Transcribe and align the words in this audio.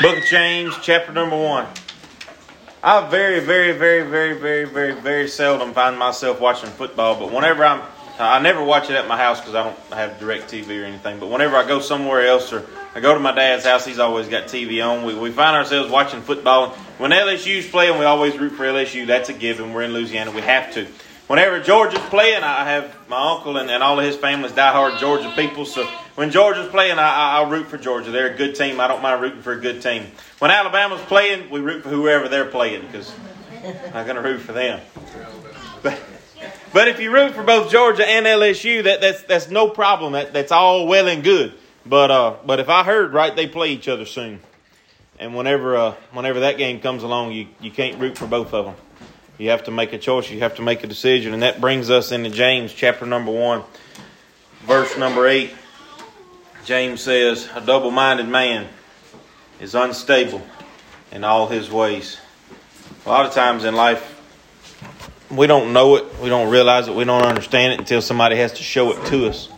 Book 0.00 0.18
of 0.18 0.24
James, 0.26 0.76
chapter 0.80 1.12
number 1.12 1.36
one. 1.36 1.66
I 2.84 3.08
very, 3.08 3.40
very, 3.40 3.72
very, 3.72 4.08
very, 4.08 4.38
very, 4.38 4.64
very, 4.64 4.92
very 4.92 5.26
seldom 5.26 5.74
find 5.74 5.98
myself 5.98 6.40
watching 6.40 6.70
football, 6.70 7.18
but 7.18 7.32
whenever 7.32 7.64
I'm, 7.64 7.82
I 8.16 8.38
never 8.38 8.62
watch 8.62 8.90
it 8.90 8.94
at 8.94 9.08
my 9.08 9.16
house 9.16 9.40
because 9.40 9.56
I 9.56 9.64
don't 9.64 9.78
have 9.92 10.20
DirecTV 10.20 10.82
or 10.82 10.84
anything. 10.84 11.18
But 11.18 11.30
whenever 11.30 11.56
I 11.56 11.66
go 11.66 11.80
somewhere 11.80 12.24
else 12.28 12.52
or 12.52 12.64
I 12.94 13.00
go 13.00 13.12
to 13.12 13.18
my 13.18 13.32
dad's 13.32 13.64
house, 13.64 13.84
he's 13.84 13.98
always 13.98 14.28
got 14.28 14.44
TV 14.44 14.86
on. 14.86 15.04
We, 15.04 15.14
we 15.16 15.32
find 15.32 15.56
ourselves 15.56 15.90
watching 15.90 16.22
football. 16.22 16.70
When 16.98 17.10
LSU's 17.10 17.68
playing, 17.68 17.98
we 17.98 18.04
always 18.04 18.38
root 18.38 18.52
for 18.52 18.64
LSU. 18.64 19.04
That's 19.04 19.30
a 19.30 19.32
given. 19.32 19.72
We're 19.72 19.82
in 19.82 19.92
Louisiana. 19.94 20.30
We 20.30 20.42
have 20.42 20.72
to. 20.74 20.86
Whenever 21.26 21.60
Georgia's 21.60 21.98
playing, 22.02 22.44
I 22.44 22.64
have 22.68 22.96
my 23.08 23.34
uncle 23.34 23.56
and, 23.56 23.68
and 23.68 23.82
all 23.82 23.98
of 23.98 24.04
his 24.06 24.14
family's 24.14 24.52
diehard 24.52 25.00
Georgia 25.00 25.32
people. 25.34 25.66
So 25.66 25.88
when 26.18 26.32
Georgia's 26.32 26.66
playing, 26.66 26.98
I, 26.98 27.08
I, 27.08 27.38
I 27.38 27.48
root 27.48 27.68
for 27.68 27.78
Georgia. 27.78 28.10
They're 28.10 28.34
a 28.34 28.36
good 28.36 28.56
team. 28.56 28.80
I 28.80 28.88
don't 28.88 29.00
mind 29.00 29.22
rooting 29.22 29.40
for 29.40 29.52
a 29.52 29.60
good 29.60 29.80
team. 29.80 30.04
When 30.40 30.50
Alabama's 30.50 31.00
playing, 31.02 31.48
we 31.48 31.60
root 31.60 31.84
for 31.84 31.90
whoever 31.90 32.28
they're 32.28 32.44
playing 32.44 32.84
because 32.84 33.14
I'm 33.62 33.92
not 33.92 34.04
going 34.04 34.16
to 34.16 34.22
root 34.22 34.40
for 34.40 34.52
them. 34.52 34.80
But, 35.80 36.02
but 36.72 36.88
if 36.88 36.98
you 36.98 37.12
root 37.12 37.34
for 37.34 37.44
both 37.44 37.70
Georgia 37.70 38.04
and 38.04 38.26
LSU, 38.26 38.82
that, 38.82 39.00
that's, 39.00 39.22
that's 39.22 39.48
no 39.48 39.68
problem. 39.68 40.14
That, 40.14 40.32
that's 40.32 40.50
all 40.50 40.88
well 40.88 41.06
and 41.06 41.22
good. 41.22 41.54
But, 41.86 42.10
uh, 42.10 42.34
but 42.44 42.58
if 42.58 42.68
I 42.68 42.82
heard 42.82 43.12
right, 43.12 43.36
they 43.36 43.46
play 43.46 43.70
each 43.70 43.86
other 43.86 44.04
soon. 44.04 44.40
And 45.20 45.36
whenever, 45.36 45.76
uh, 45.76 45.94
whenever 46.10 46.40
that 46.40 46.58
game 46.58 46.80
comes 46.80 47.04
along, 47.04 47.30
you, 47.30 47.46
you 47.60 47.70
can't 47.70 47.96
root 48.00 48.18
for 48.18 48.26
both 48.26 48.52
of 48.52 48.64
them. 48.64 48.74
You 49.38 49.50
have 49.50 49.62
to 49.66 49.70
make 49.70 49.92
a 49.92 49.98
choice. 49.98 50.28
You 50.28 50.40
have 50.40 50.56
to 50.56 50.62
make 50.62 50.82
a 50.82 50.88
decision. 50.88 51.32
And 51.32 51.44
that 51.44 51.60
brings 51.60 51.90
us 51.90 52.10
into 52.10 52.30
James 52.30 52.72
chapter 52.72 53.06
number 53.06 53.30
1, 53.30 53.62
verse 54.66 54.98
number 54.98 55.28
8. 55.28 55.52
James 56.68 57.00
says, 57.00 57.48
A 57.54 57.62
double 57.62 57.90
minded 57.90 58.28
man 58.28 58.68
is 59.58 59.74
unstable 59.74 60.42
in 61.10 61.24
all 61.24 61.46
his 61.48 61.70
ways. 61.70 62.18
A 63.06 63.08
lot 63.08 63.24
of 63.24 63.32
times 63.32 63.64
in 63.64 63.74
life, 63.74 64.20
we 65.30 65.46
don't 65.46 65.72
know 65.72 65.96
it, 65.96 66.04
we 66.20 66.28
don't 66.28 66.50
realize 66.50 66.86
it, 66.86 66.94
we 66.94 67.04
don't 67.04 67.22
understand 67.22 67.72
it 67.72 67.78
until 67.78 68.02
somebody 68.02 68.36
has 68.36 68.52
to 68.52 68.62
show 68.62 68.92
it 68.92 69.02
to 69.06 69.28
us. 69.28 69.48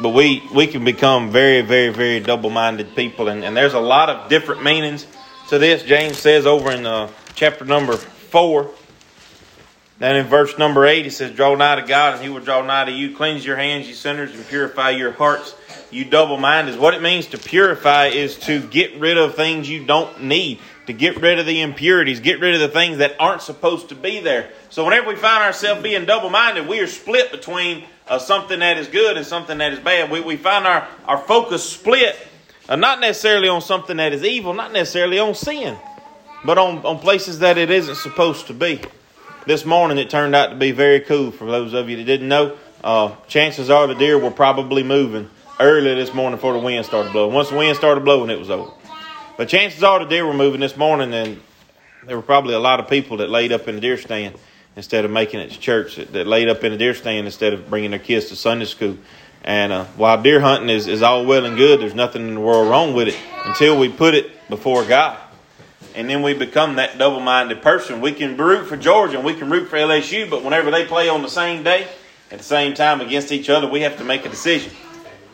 But 0.00 0.08
we, 0.08 0.42
we 0.52 0.66
can 0.66 0.84
become 0.84 1.30
very, 1.30 1.60
very, 1.60 1.90
very 1.90 2.18
double 2.18 2.50
minded 2.50 2.96
people. 2.96 3.28
And, 3.28 3.44
and 3.44 3.56
there's 3.56 3.74
a 3.74 3.78
lot 3.78 4.10
of 4.10 4.28
different 4.28 4.64
meanings 4.64 5.06
to 5.50 5.58
this. 5.60 5.84
James 5.84 6.18
says 6.18 6.46
over 6.46 6.72
in 6.72 6.84
uh, 6.84 7.12
chapter 7.36 7.64
number 7.64 7.96
4, 7.96 8.68
then 9.98 10.14
in 10.14 10.26
verse 10.26 10.56
number 10.58 10.86
8, 10.86 11.04
he 11.04 11.10
says, 11.10 11.32
Draw 11.32 11.56
nigh 11.56 11.76
to 11.76 11.82
God, 11.82 12.14
and 12.14 12.22
he 12.22 12.28
will 12.28 12.40
draw 12.40 12.62
nigh 12.62 12.84
to 12.84 12.92
you. 12.92 13.16
Cleanse 13.16 13.44
your 13.44 13.56
hands, 13.56 13.88
you 13.88 13.94
sinners, 13.94 14.32
and 14.32 14.46
purify 14.46 14.90
your 14.90 15.10
hearts, 15.10 15.56
you 15.90 16.04
double 16.04 16.36
minded. 16.36 16.78
What 16.78 16.94
it 16.94 17.02
means 17.02 17.26
to 17.28 17.38
purify 17.38 18.06
is 18.06 18.38
to 18.40 18.60
get 18.60 18.98
rid 19.00 19.18
of 19.18 19.34
things 19.34 19.68
you 19.68 19.84
don't 19.84 20.22
need, 20.22 20.60
to 20.86 20.92
get 20.92 21.20
rid 21.20 21.40
of 21.40 21.46
the 21.46 21.62
impurities, 21.62 22.20
get 22.20 22.38
rid 22.38 22.54
of 22.54 22.60
the 22.60 22.68
things 22.68 22.98
that 22.98 23.16
aren't 23.18 23.42
supposed 23.42 23.88
to 23.88 23.96
be 23.96 24.20
there. 24.20 24.52
So 24.70 24.84
whenever 24.84 25.08
we 25.08 25.16
find 25.16 25.42
ourselves 25.42 25.82
being 25.82 26.04
double 26.04 26.30
minded, 26.30 26.68
we 26.68 26.78
are 26.78 26.86
split 26.86 27.32
between 27.32 27.84
uh, 28.06 28.20
something 28.20 28.60
that 28.60 28.78
is 28.78 28.86
good 28.86 29.16
and 29.16 29.26
something 29.26 29.58
that 29.58 29.72
is 29.72 29.80
bad. 29.80 30.12
We, 30.12 30.20
we 30.20 30.36
find 30.36 30.64
our, 30.64 30.86
our 31.06 31.18
focus 31.18 31.68
split, 31.68 32.16
uh, 32.68 32.76
not 32.76 33.00
necessarily 33.00 33.48
on 33.48 33.62
something 33.62 33.96
that 33.96 34.12
is 34.12 34.22
evil, 34.22 34.54
not 34.54 34.72
necessarily 34.72 35.18
on 35.18 35.34
sin, 35.34 35.76
but 36.44 36.56
on, 36.56 36.86
on 36.86 37.00
places 37.00 37.40
that 37.40 37.58
it 37.58 37.68
isn't 37.68 37.96
supposed 37.96 38.46
to 38.46 38.54
be 38.54 38.80
this 39.48 39.64
morning 39.64 39.96
it 39.96 40.10
turned 40.10 40.34
out 40.34 40.48
to 40.48 40.56
be 40.56 40.72
very 40.72 41.00
cool 41.00 41.30
for 41.30 41.46
those 41.46 41.72
of 41.72 41.88
you 41.88 41.96
that 41.96 42.04
didn't 42.04 42.28
know. 42.28 42.54
Uh, 42.84 43.14
chances 43.28 43.70
are 43.70 43.86
the 43.86 43.94
deer 43.94 44.18
were 44.18 44.30
probably 44.30 44.82
moving 44.82 45.30
early 45.58 45.94
this 45.94 46.12
morning 46.12 46.36
before 46.36 46.52
the 46.52 46.58
wind 46.58 46.84
started 46.84 47.12
blowing. 47.12 47.32
Once 47.32 47.48
the 47.48 47.56
wind 47.56 47.74
started 47.74 48.04
blowing, 48.04 48.28
it 48.28 48.38
was 48.38 48.50
over. 48.50 48.70
But 49.38 49.48
chances 49.48 49.82
are 49.82 50.00
the 50.00 50.04
deer 50.04 50.26
were 50.26 50.34
moving 50.34 50.60
this 50.60 50.76
morning, 50.76 51.14
and 51.14 51.40
there 52.04 52.14
were 52.14 52.22
probably 52.22 52.52
a 52.52 52.58
lot 52.58 52.78
of 52.78 52.90
people 52.90 53.16
that 53.16 53.30
laid 53.30 53.50
up 53.50 53.66
in 53.68 53.76
the 53.76 53.80
deer 53.80 53.96
stand 53.96 54.36
instead 54.76 55.06
of 55.06 55.10
making 55.10 55.40
it 55.40 55.50
to 55.50 55.58
church, 55.58 55.96
that, 55.96 56.12
that 56.12 56.26
laid 56.26 56.50
up 56.50 56.62
in 56.62 56.72
the 56.72 56.78
deer 56.78 56.92
stand 56.92 57.24
instead 57.24 57.54
of 57.54 57.70
bringing 57.70 57.90
their 57.90 57.98
kids 57.98 58.26
to 58.26 58.36
Sunday 58.36 58.66
school. 58.66 58.98
And 59.44 59.72
uh, 59.72 59.84
while 59.96 60.22
deer 60.22 60.40
hunting 60.40 60.68
is, 60.68 60.86
is 60.86 61.00
all 61.00 61.24
well 61.24 61.46
and 61.46 61.56
good, 61.56 61.80
there's 61.80 61.94
nothing 61.94 62.28
in 62.28 62.34
the 62.34 62.40
world 62.40 62.68
wrong 62.68 62.92
with 62.92 63.08
it 63.08 63.16
until 63.46 63.78
we 63.78 63.88
put 63.88 64.14
it 64.14 64.30
before 64.50 64.84
God 64.84 65.18
and 65.94 66.08
then 66.08 66.22
we 66.22 66.34
become 66.34 66.76
that 66.76 66.98
double 66.98 67.20
minded 67.20 67.62
person. 67.62 68.00
We 68.00 68.12
can 68.12 68.36
root 68.36 68.66
for 68.66 68.76
Georgia 68.76 69.16
and 69.16 69.24
we 69.24 69.34
can 69.34 69.50
root 69.50 69.68
for 69.68 69.76
LSU, 69.76 70.28
but 70.28 70.44
whenever 70.44 70.70
they 70.70 70.84
play 70.84 71.08
on 71.08 71.22
the 71.22 71.28
same 71.28 71.62
day, 71.62 71.86
at 72.30 72.38
the 72.38 72.44
same 72.44 72.74
time 72.74 73.00
against 73.00 73.32
each 73.32 73.48
other, 73.48 73.68
we 73.68 73.80
have 73.80 73.96
to 73.98 74.04
make 74.04 74.26
a 74.26 74.28
decision. 74.28 74.72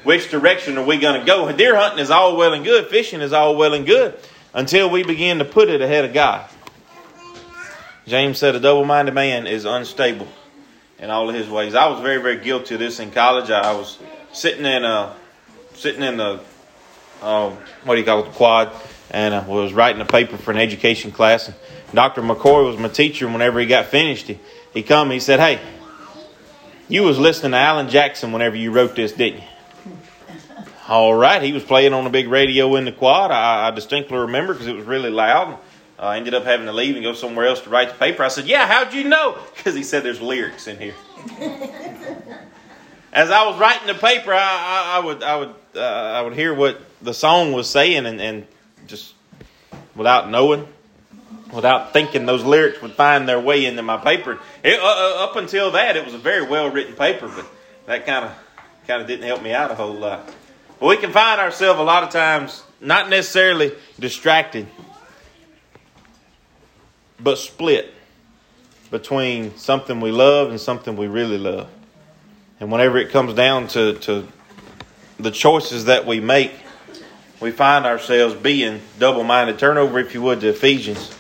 Which 0.04 0.30
direction 0.30 0.78
are 0.78 0.84
we 0.84 0.98
going 0.98 1.18
to 1.18 1.26
go? 1.26 1.50
Deer 1.52 1.76
hunting 1.76 1.98
is 1.98 2.10
all 2.10 2.36
well 2.36 2.52
and 2.52 2.64
good, 2.64 2.88
fishing 2.88 3.20
is 3.20 3.32
all 3.32 3.56
well 3.56 3.74
and 3.74 3.86
good 3.86 4.18
until 4.52 4.90
we 4.90 5.02
begin 5.02 5.38
to 5.38 5.44
put 5.44 5.68
it 5.68 5.80
ahead 5.80 6.04
of 6.04 6.12
God. 6.12 6.48
James 8.06 8.38
said 8.38 8.54
a 8.54 8.60
double 8.60 8.84
minded 8.84 9.14
man 9.14 9.46
is 9.46 9.64
unstable 9.64 10.28
in 10.98 11.10
all 11.10 11.28
of 11.28 11.34
his 11.34 11.48
ways. 11.48 11.74
I 11.74 11.88
was 11.88 12.00
very, 12.00 12.20
very 12.20 12.38
guilty 12.38 12.74
of 12.74 12.80
this 12.80 13.00
in 13.00 13.10
college. 13.10 13.50
I 13.50 13.72
was 13.72 13.98
sitting 14.32 14.66
in 14.66 14.84
a 14.84 15.14
sitting 15.74 16.02
in 16.02 16.18
the 16.18 16.40
um, 17.22 17.56
what 17.84 17.94
do 17.94 18.00
you 18.00 18.04
call 18.04 18.20
it, 18.20 18.26
the 18.26 18.32
quad 18.32 18.72
and 19.10 19.34
I 19.34 19.46
was 19.46 19.72
writing 19.72 20.00
a 20.00 20.06
paper 20.06 20.36
for 20.36 20.50
an 20.50 20.58
education 20.58 21.12
class. 21.12 21.48
And 21.48 21.56
Dr. 21.94 22.22
McCoy 22.22 22.66
was 22.66 22.78
my 22.78 22.88
teacher. 22.88 23.26
And 23.26 23.34
whenever 23.34 23.60
he 23.60 23.66
got 23.66 23.86
finished, 23.86 24.26
he, 24.26 24.38
he 24.72 24.82
come. 24.82 25.10
He 25.10 25.20
said, 25.20 25.40
"Hey, 25.40 25.60
you 26.88 27.02
was 27.02 27.18
listening 27.18 27.52
to 27.52 27.58
Alan 27.58 27.88
Jackson 27.88 28.32
whenever 28.32 28.56
you 28.56 28.70
wrote 28.70 28.96
this, 28.96 29.12
didn't 29.12 29.40
you?" 29.40 29.48
All 30.86 31.14
right, 31.14 31.40
he 31.40 31.52
was 31.52 31.64
playing 31.64 31.94
on 31.94 32.06
a 32.06 32.10
big 32.10 32.28
radio 32.28 32.76
in 32.76 32.84
the 32.84 32.92
quad. 32.92 33.30
I, 33.30 33.68
I 33.68 33.70
distinctly 33.70 34.18
remember 34.18 34.52
because 34.52 34.66
it 34.66 34.76
was 34.76 34.84
really 34.84 35.10
loud. 35.10 35.58
I 35.98 36.16
ended 36.18 36.34
up 36.34 36.44
having 36.44 36.66
to 36.66 36.72
leave 36.72 36.96
and 36.96 37.04
go 37.04 37.14
somewhere 37.14 37.46
else 37.46 37.60
to 37.62 37.70
write 37.70 37.88
the 37.88 37.94
paper. 37.94 38.22
I 38.22 38.28
said, 38.28 38.46
"Yeah, 38.46 38.66
how'd 38.66 38.92
you 38.92 39.04
know?" 39.04 39.38
Because 39.56 39.74
he 39.74 39.82
said 39.82 40.02
there's 40.02 40.20
lyrics 40.20 40.66
in 40.66 40.78
here. 40.78 40.94
As 43.12 43.30
I 43.30 43.46
was 43.46 43.58
writing 43.58 43.86
the 43.86 43.94
paper, 43.94 44.34
I, 44.34 44.38
I, 44.38 44.96
I 44.96 45.04
would 45.04 45.22
I 45.22 45.36
would 45.36 45.54
uh, 45.76 45.80
I 45.80 46.22
would 46.22 46.34
hear 46.34 46.52
what 46.52 46.80
the 47.00 47.14
song 47.14 47.52
was 47.52 47.70
saying, 47.70 48.06
and, 48.06 48.20
and 48.20 48.46
just 48.86 49.14
without 49.94 50.30
knowing, 50.30 50.66
without 51.52 51.92
thinking, 51.92 52.26
those 52.26 52.44
lyrics 52.44 52.80
would 52.82 52.92
find 52.92 53.28
their 53.28 53.40
way 53.40 53.64
into 53.64 53.82
my 53.82 53.96
paper. 53.96 54.38
It, 54.62 54.78
uh, 54.78 54.84
uh 54.84 55.24
up 55.24 55.36
until 55.36 55.72
that, 55.72 55.96
it 55.96 56.04
was 56.04 56.14
a 56.14 56.18
very 56.18 56.46
well 56.46 56.70
written 56.70 56.94
paper, 56.94 57.28
but 57.28 57.46
that 57.86 58.06
kind 58.06 58.24
of 58.24 58.32
kind 58.86 59.00
of 59.00 59.08
didn't 59.08 59.26
help 59.26 59.42
me 59.42 59.52
out 59.52 59.70
a 59.70 59.74
whole 59.74 59.94
lot. 59.94 60.26
But 60.80 60.86
we 60.86 60.96
can 60.96 61.12
find 61.12 61.40
ourselves 61.40 61.80
a 61.80 61.82
lot 61.82 62.02
of 62.02 62.10
times 62.10 62.62
not 62.80 63.08
necessarily 63.08 63.72
distracted, 63.98 64.66
but 67.18 67.38
split 67.38 67.92
between 68.90 69.56
something 69.56 70.00
we 70.00 70.10
love 70.10 70.50
and 70.50 70.60
something 70.60 70.96
we 70.96 71.06
really 71.06 71.38
love. 71.38 71.68
And 72.60 72.70
whenever 72.70 72.98
it 72.98 73.10
comes 73.10 73.34
down 73.34 73.68
to, 73.68 73.94
to 73.94 74.28
the 75.18 75.30
choices 75.30 75.86
that 75.86 76.06
we 76.06 76.20
make, 76.20 76.52
we 77.44 77.50
find 77.50 77.84
ourselves 77.84 78.34
being 78.34 78.80
double 78.98 79.22
minded. 79.22 79.58
Turn 79.58 79.76
over, 79.76 79.98
if 79.98 80.14
you 80.14 80.22
would, 80.22 80.40
to 80.40 80.48
Ephesians 80.48 81.14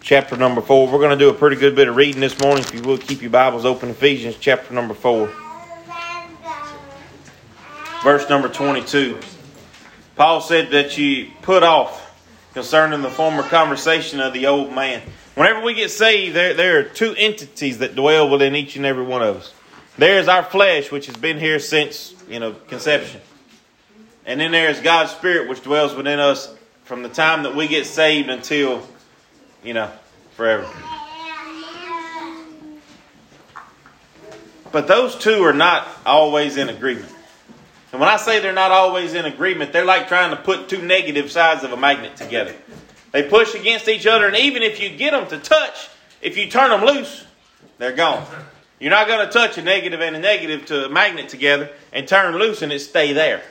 chapter 0.00 0.36
number 0.36 0.60
4. 0.60 0.88
We're 0.88 0.98
going 0.98 1.16
to 1.16 1.24
do 1.24 1.30
a 1.30 1.34
pretty 1.34 1.54
good 1.54 1.76
bit 1.76 1.86
of 1.86 1.94
reading 1.94 2.20
this 2.20 2.36
morning. 2.40 2.64
If 2.64 2.74
you 2.74 2.82
would, 2.82 3.02
keep 3.02 3.22
your 3.22 3.30
Bibles 3.30 3.64
open. 3.64 3.90
Ephesians 3.90 4.36
chapter 4.40 4.74
number 4.74 4.92
4, 4.92 5.32
verse 8.02 8.28
number 8.28 8.48
22. 8.48 9.20
Paul 10.16 10.40
said 10.40 10.70
that 10.70 10.98
you 10.98 11.30
put 11.42 11.62
off 11.62 12.02
concerning 12.52 13.02
the 13.02 13.10
former 13.10 13.44
conversation 13.44 14.18
of 14.18 14.32
the 14.32 14.48
old 14.48 14.74
man. 14.74 15.00
Whenever 15.36 15.62
we 15.62 15.74
get 15.74 15.92
saved, 15.92 16.34
there, 16.34 16.54
there 16.54 16.80
are 16.80 16.82
two 16.82 17.14
entities 17.16 17.78
that 17.78 17.94
dwell 17.94 18.28
within 18.28 18.56
each 18.56 18.74
and 18.74 18.84
every 18.84 19.04
one 19.04 19.22
of 19.22 19.36
us. 19.36 19.54
There 19.96 20.18
is 20.18 20.26
our 20.26 20.42
flesh, 20.42 20.90
which 20.90 21.06
has 21.06 21.16
been 21.16 21.38
here 21.38 21.60
since, 21.60 22.16
you 22.28 22.40
know, 22.40 22.54
conception. 22.66 23.20
And 24.26 24.40
then 24.40 24.50
there 24.50 24.68
is 24.68 24.80
God's 24.80 25.12
Spirit, 25.12 25.48
which 25.48 25.62
dwells 25.62 25.94
within 25.94 26.18
us 26.18 26.52
from 26.84 27.02
the 27.04 27.08
time 27.08 27.44
that 27.44 27.54
we 27.54 27.68
get 27.68 27.86
saved 27.86 28.28
until, 28.28 28.86
you 29.64 29.72
know, 29.72 29.90
forever. 30.32 30.68
But 34.72 34.88
those 34.88 35.16
two 35.16 35.42
are 35.44 35.52
not 35.52 35.88
always 36.04 36.56
in 36.56 36.68
agreement. 36.68 37.10
And 37.92 38.00
when 38.00 38.10
I 38.10 38.16
say 38.16 38.40
they're 38.40 38.52
not 38.52 38.72
always 38.72 39.14
in 39.14 39.24
agreement, 39.24 39.72
they're 39.72 39.84
like 39.84 40.08
trying 40.08 40.30
to 40.30 40.36
put 40.36 40.68
two 40.68 40.82
negative 40.82 41.30
sides 41.30 41.62
of 41.64 41.72
a 41.72 41.76
magnet 41.76 42.16
together. 42.16 42.54
They 43.12 43.22
push 43.22 43.54
against 43.54 43.88
each 43.88 44.06
other, 44.06 44.26
and 44.26 44.36
even 44.36 44.62
if 44.62 44.80
you 44.80 44.90
get 44.90 45.12
them 45.12 45.28
to 45.28 45.38
touch, 45.38 45.88
if 46.20 46.36
you 46.36 46.50
turn 46.50 46.70
them 46.70 46.84
loose, 46.84 47.24
they're 47.78 47.94
gone. 47.94 48.26
You're 48.80 48.90
not 48.90 49.06
going 49.06 49.26
to 49.26 49.32
touch 49.32 49.56
a 49.56 49.62
negative 49.62 50.00
and 50.00 50.16
a 50.16 50.18
negative 50.18 50.66
to 50.66 50.86
a 50.86 50.88
magnet 50.88 51.28
together 51.28 51.70
and 51.92 52.06
turn 52.06 52.34
loose 52.36 52.60
and 52.60 52.72
it 52.72 52.80
stay 52.80 53.12
there. 53.12 53.42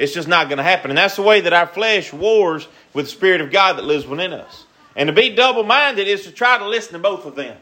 It's 0.00 0.14
just 0.14 0.28
not 0.28 0.48
going 0.48 0.56
to 0.56 0.64
happen. 0.64 0.90
And 0.90 0.96
that's 0.96 1.16
the 1.16 1.22
way 1.22 1.42
that 1.42 1.52
our 1.52 1.66
flesh 1.66 2.10
wars 2.10 2.66
with 2.94 3.04
the 3.04 3.10
Spirit 3.10 3.42
of 3.42 3.50
God 3.50 3.76
that 3.76 3.84
lives 3.84 4.06
within 4.06 4.32
us. 4.32 4.64
And 4.96 5.08
to 5.08 5.12
be 5.12 5.34
double 5.34 5.62
minded 5.62 6.08
is 6.08 6.24
to 6.24 6.32
try 6.32 6.56
to 6.56 6.66
listen 6.66 6.94
to 6.94 6.98
both 6.98 7.26
of 7.26 7.36
them, 7.36 7.54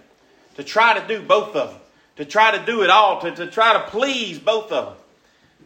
to 0.55 0.63
try 0.63 0.97
to 0.97 1.09
do 1.09 1.21
both 1.21 1.57
of 1.57 1.71
them, 1.71 1.81
to 2.15 2.25
try 2.25 2.57
to 2.57 2.65
do 2.65 2.83
it 2.83 2.91
all, 2.91 3.21
to, 3.23 3.35
to 3.35 3.49
try 3.49 3.73
to 3.73 3.81
please 3.91 4.39
both 4.39 4.71
of 4.71 4.85
them, 4.85 4.95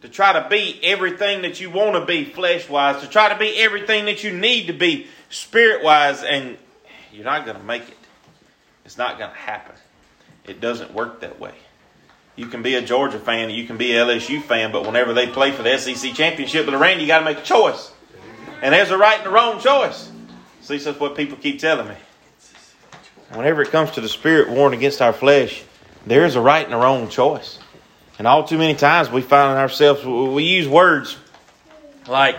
to 0.01 0.09
try 0.09 0.33
to 0.33 0.49
be 0.49 0.79
everything 0.81 1.43
that 1.43 1.61
you 1.61 1.69
want 1.69 1.95
to 1.95 2.05
be 2.07 2.25
flesh 2.25 2.67
wise, 2.67 2.99
to 3.03 3.07
try 3.07 3.29
to 3.31 3.37
be 3.37 3.55
everything 3.57 4.05
that 4.05 4.23
you 4.23 4.35
need 4.35 4.65
to 4.65 4.73
be 4.73 5.05
spirit 5.29 5.83
wise, 5.83 6.23
and 6.23 6.57
you're 7.13 7.23
not 7.23 7.45
going 7.45 7.57
to 7.57 7.63
make 7.63 7.87
it. 7.87 7.97
It's 8.83 8.97
not 8.97 9.19
going 9.19 9.29
to 9.29 9.37
happen. 9.37 9.75
It 10.45 10.59
doesn't 10.59 10.91
work 10.91 11.21
that 11.21 11.39
way. 11.39 11.53
You 12.35 12.47
can 12.47 12.63
be 12.63 12.75
a 12.75 12.81
Georgia 12.81 13.19
fan, 13.19 13.49
you 13.51 13.65
can 13.67 13.77
be 13.77 13.95
an 13.95 14.07
LSU 14.07 14.41
fan, 14.41 14.71
but 14.71 14.85
whenever 14.85 15.13
they 15.13 15.27
play 15.27 15.51
for 15.51 15.61
the 15.61 15.77
SEC 15.77 16.13
championship 16.13 16.65
the 16.65 16.77
rain, 16.77 16.99
you 16.99 17.05
got 17.05 17.19
to 17.19 17.25
make 17.25 17.37
a 17.37 17.43
choice. 17.43 17.91
And 18.61 18.73
there's 18.73 18.89
a 18.89 18.97
right 18.97 19.19
and 19.19 19.27
a 19.27 19.29
wrong 19.29 19.59
choice. 19.59 20.09
See, 20.61 20.77
that's 20.77 20.99
what 20.99 21.15
people 21.15 21.37
keep 21.37 21.59
telling 21.59 21.87
me. 21.87 21.95
Whenever 23.33 23.61
it 23.61 23.69
comes 23.69 23.91
to 23.91 24.01
the 24.01 24.09
spirit 24.09 24.49
warring 24.49 24.77
against 24.77 25.01
our 25.01 25.13
flesh, 25.13 25.63
there 26.05 26.25
is 26.25 26.35
a 26.35 26.41
right 26.41 26.65
and 26.65 26.73
a 26.73 26.77
wrong 26.77 27.09
choice. 27.09 27.59
And 28.17 28.27
all 28.27 28.43
too 28.43 28.57
many 28.57 28.75
times 28.75 29.09
we 29.09 29.21
find 29.21 29.57
ourselves, 29.57 30.05
we 30.05 30.43
use 30.43 30.67
words 30.67 31.17
like, 32.07 32.37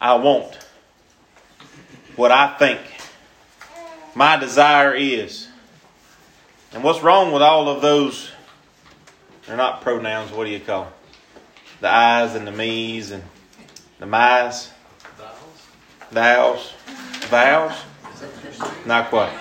I 0.00 0.14
want, 0.14 0.56
what 2.16 2.30
I 2.30 2.56
think, 2.58 2.80
my 4.14 4.36
desire 4.36 4.94
is. 4.94 5.48
And 6.72 6.82
what's 6.82 7.02
wrong 7.02 7.32
with 7.32 7.42
all 7.42 7.68
of 7.68 7.82
those? 7.82 8.30
They're 9.46 9.56
not 9.56 9.82
pronouns, 9.82 10.32
what 10.32 10.44
do 10.44 10.50
you 10.50 10.60
call 10.60 10.84
them? 10.84 10.92
The 11.80 11.88
I's 11.88 12.34
and 12.34 12.46
the 12.46 12.52
me's 12.52 13.10
and 13.10 13.22
the 13.98 14.06
my's? 14.06 14.70
Thous. 16.10 16.72
Vows? 17.28 17.74
Not 18.86 19.10
quite. 19.10 19.36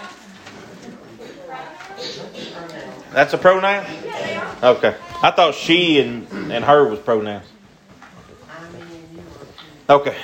That's 3.12 3.34
a 3.34 3.38
pronoun? 3.38 3.86
Okay. 4.62 4.96
I 5.24 5.32
thought 5.32 5.56
she 5.56 6.00
and, 6.02 6.28
and 6.52 6.66
her 6.66 6.88
was 6.88 7.00
pronouns. 7.00 7.46
Okay. 9.90 10.18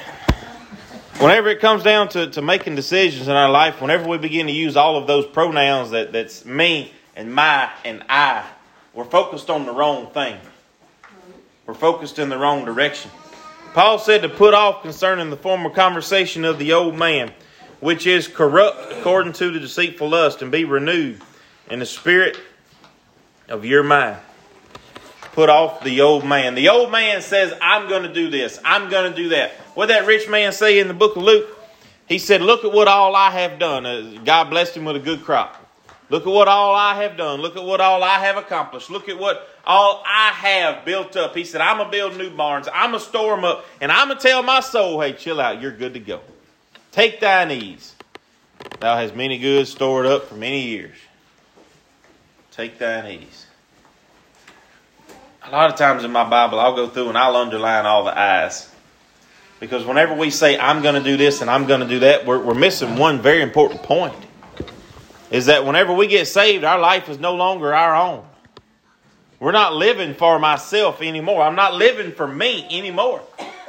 Whenever 1.19 1.49
it 1.49 1.59
comes 1.59 1.83
down 1.83 2.09
to, 2.09 2.27
to 2.31 2.41
making 2.41 2.75
decisions 2.75 3.27
in 3.27 3.35
our 3.35 3.49
life, 3.49 3.79
whenever 3.79 4.09
we 4.09 4.17
begin 4.17 4.47
to 4.47 4.51
use 4.51 4.75
all 4.75 4.97
of 4.97 5.07
those 5.07 5.25
pronouns 5.27 5.91
that, 5.91 6.11
that's 6.11 6.43
me 6.45 6.91
and 7.15 7.33
my 7.33 7.69
and 7.85 8.03
I, 8.09 8.43
we're 8.93 9.05
focused 9.05 9.49
on 9.49 9.65
the 9.65 9.71
wrong 9.71 10.07
thing. 10.07 10.37
We're 11.65 11.73
focused 11.73 12.19
in 12.19 12.29
the 12.29 12.37
wrong 12.37 12.65
direction. 12.65 13.11
Paul 13.73 13.99
said 13.99 14.23
to 14.23 14.29
put 14.29 14.53
off 14.53 14.81
concerning 14.81 15.29
the 15.29 15.37
former 15.37 15.69
conversation 15.69 16.43
of 16.43 16.59
the 16.59 16.73
old 16.73 16.97
man, 16.97 17.31
which 17.79 18.05
is 18.05 18.27
corrupt 18.27 18.91
according 18.91 19.33
to 19.33 19.49
the 19.51 19.59
deceitful 19.59 20.09
lust, 20.09 20.41
and 20.41 20.51
be 20.51 20.65
renewed 20.65 21.21
in 21.69 21.79
the 21.79 21.85
spirit 21.85 22.37
of 23.47 23.63
your 23.63 23.83
mind. 23.83 24.17
Put 25.31 25.49
off 25.49 25.81
the 25.83 26.01
old 26.01 26.25
man. 26.25 26.55
The 26.55 26.67
old 26.67 26.91
man 26.91 27.21
says, 27.21 27.53
I'm 27.61 27.87
going 27.87 28.03
to 28.03 28.13
do 28.13 28.29
this. 28.29 28.59
I'm 28.65 28.89
going 28.89 29.09
to 29.09 29.15
do 29.15 29.29
that. 29.29 29.51
What 29.75 29.87
that 29.87 30.05
rich 30.05 30.27
man 30.27 30.51
say 30.51 30.79
in 30.79 30.89
the 30.89 30.93
book 30.93 31.15
of 31.15 31.23
Luke? 31.23 31.47
He 32.07 32.17
said, 32.17 32.41
Look 32.41 32.65
at 32.65 32.73
what 32.73 32.89
all 32.89 33.15
I 33.15 33.31
have 33.31 33.57
done. 33.57 33.85
Uh, 33.85 34.19
God 34.25 34.49
blessed 34.49 34.75
him 34.75 34.83
with 34.83 34.97
a 34.97 34.99
good 34.99 35.23
crop. 35.23 35.60
Look 36.11 36.27
at 36.27 36.29
what 36.29 36.49
all 36.49 36.75
I 36.75 37.01
have 37.03 37.15
done. 37.15 37.39
Look 37.39 37.55
at 37.55 37.63
what 37.63 37.79
all 37.79 38.03
I 38.03 38.19
have 38.19 38.35
accomplished. 38.35 38.89
Look 38.89 39.07
at 39.07 39.17
what 39.17 39.47
all 39.65 40.03
I 40.05 40.31
have 40.31 40.83
built 40.83 41.15
up. 41.15 41.33
He 41.33 41.45
said, 41.45 41.61
I'm 41.61 41.77
going 41.77 41.89
to 41.89 41.91
build 41.91 42.17
new 42.17 42.29
barns. 42.29 42.67
I'm 42.73 42.91
going 42.91 43.01
to 43.01 43.07
store 43.07 43.33
them 43.33 43.45
up. 43.45 43.65
And 43.79 43.89
I'm 43.89 44.09
going 44.09 44.19
to 44.19 44.27
tell 44.27 44.43
my 44.43 44.59
soul, 44.59 44.99
hey, 44.99 45.13
chill 45.13 45.39
out. 45.39 45.61
You're 45.61 45.71
good 45.71 45.93
to 45.93 46.01
go. 46.01 46.19
Take 46.91 47.21
thine 47.21 47.49
ease. 47.49 47.95
Thou 48.81 48.97
hast 48.97 49.15
many 49.15 49.37
goods 49.37 49.69
stored 49.69 50.05
up 50.05 50.25
for 50.25 50.35
many 50.35 50.63
years. 50.67 50.97
Take 52.51 52.77
thine 52.77 53.09
ease. 53.09 53.45
A 55.45 55.49
lot 55.49 55.69
of 55.69 55.77
times 55.77 56.03
in 56.03 56.11
my 56.11 56.29
Bible, 56.29 56.59
I'll 56.59 56.75
go 56.75 56.89
through 56.89 57.07
and 57.07 57.17
I'll 57.17 57.37
underline 57.37 57.85
all 57.85 58.03
the 58.03 58.19
I's. 58.19 58.69
Because 59.61 59.85
whenever 59.85 60.13
we 60.13 60.29
say, 60.29 60.59
I'm 60.59 60.81
going 60.81 60.95
to 60.95 61.03
do 61.03 61.15
this 61.15 61.39
and 61.39 61.49
I'm 61.49 61.67
going 61.67 61.79
to 61.79 61.87
do 61.87 61.99
that, 61.99 62.25
we're, 62.25 62.43
we're 62.43 62.53
missing 62.53 62.97
one 62.97 63.21
very 63.21 63.41
important 63.41 63.81
point. 63.83 64.13
Is 65.31 65.47
that 65.47 65.65
whenever 65.65 65.93
we 65.93 66.07
get 66.07 66.27
saved, 66.27 66.63
our 66.63 66.79
life 66.79 67.09
is 67.09 67.17
no 67.17 67.33
longer 67.33 67.73
our 67.73 67.95
own. 67.95 68.25
We're 69.39 69.53
not 69.53 69.73
living 69.73 70.13
for 70.13 70.37
myself 70.37 71.01
anymore. 71.01 71.41
I'm 71.41 71.55
not 71.55 71.73
living 71.73 72.11
for 72.11 72.27
me 72.27 72.67
anymore. 72.69 73.23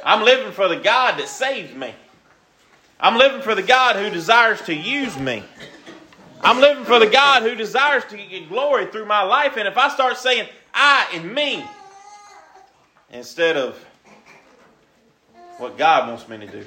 I'm 0.05 0.23
living 0.23 0.51
for 0.51 0.67
the 0.67 0.75
God 0.75 1.17
that 1.19 1.27
saved 1.27 1.75
me. 1.75 1.95
I'm 2.99 3.17
living 3.17 3.41
for 3.41 3.55
the 3.55 3.63
God 3.63 3.95
who 3.95 4.09
desires 4.09 4.61
to 4.63 4.73
use 4.75 5.17
me. 5.17 5.43
I'm 6.41 6.59
living 6.59 6.83
for 6.83 6.99
the 6.99 7.07
God 7.07 7.43
who 7.43 7.55
desires 7.55 8.03
to 8.09 8.17
get 8.17 8.49
glory 8.49 8.85
through 8.87 9.05
my 9.05 9.23
life. 9.23 9.55
And 9.57 9.67
if 9.67 9.77
I 9.77 9.87
start 9.89 10.17
saying 10.17 10.47
I 10.73 11.07
and 11.13 11.33
me 11.33 11.65
instead 13.09 13.55
of 13.55 13.83
what 15.57 15.77
God 15.77 16.09
wants 16.09 16.27
me 16.27 16.37
to 16.37 16.47
do, 16.47 16.65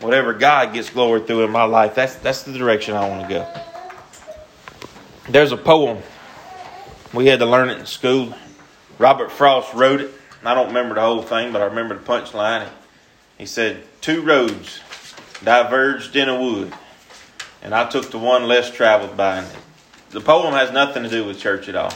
whatever 0.00 0.32
God 0.32 0.72
gets 0.72 0.90
glory 0.90 1.22
through 1.22 1.44
in 1.44 1.50
my 1.50 1.64
life, 1.64 1.94
that's, 1.94 2.16
that's 2.16 2.42
the 2.42 2.56
direction 2.56 2.94
I 2.94 3.08
want 3.08 3.28
to 3.28 3.34
go. 3.34 3.62
There's 5.28 5.52
a 5.52 5.56
poem. 5.56 6.02
We 7.12 7.26
had 7.26 7.40
to 7.40 7.46
learn 7.46 7.70
it 7.70 7.78
in 7.78 7.86
school. 7.86 8.34
Robert 8.98 9.30
Frost 9.30 9.74
wrote 9.74 10.00
it. 10.00 10.10
I 10.44 10.54
don't 10.54 10.68
remember 10.68 10.94
the 10.94 11.00
whole 11.00 11.22
thing, 11.22 11.52
but 11.52 11.60
I 11.60 11.64
remember 11.64 11.98
the 11.98 12.04
punchline. 12.04 12.68
He 13.36 13.46
said, 13.46 13.82
Two 14.00 14.22
roads 14.22 14.80
diverged 15.42 16.14
in 16.14 16.28
a 16.28 16.40
wood, 16.40 16.72
and 17.62 17.74
I 17.74 17.88
took 17.88 18.10
the 18.10 18.18
one 18.18 18.46
less 18.46 18.70
traveled 18.70 19.16
by. 19.16 19.44
The 20.10 20.20
poem 20.20 20.54
has 20.54 20.70
nothing 20.70 21.02
to 21.02 21.08
do 21.08 21.24
with 21.24 21.40
church 21.40 21.68
at 21.68 21.74
all. 21.74 21.92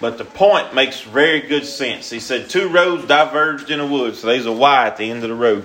But 0.00 0.18
the 0.18 0.24
point 0.24 0.74
makes 0.74 1.00
very 1.00 1.40
good 1.40 1.64
sense. 1.64 2.10
He 2.10 2.20
said, 2.20 2.48
Two 2.50 2.68
roads 2.68 3.06
diverged 3.06 3.70
in 3.70 3.80
a 3.80 3.86
wood. 3.86 4.14
So 4.16 4.26
there's 4.26 4.46
a 4.46 4.52
Y 4.52 4.86
at 4.86 4.96
the 4.96 5.10
end 5.10 5.22
of 5.22 5.30
the 5.30 5.34
road. 5.34 5.64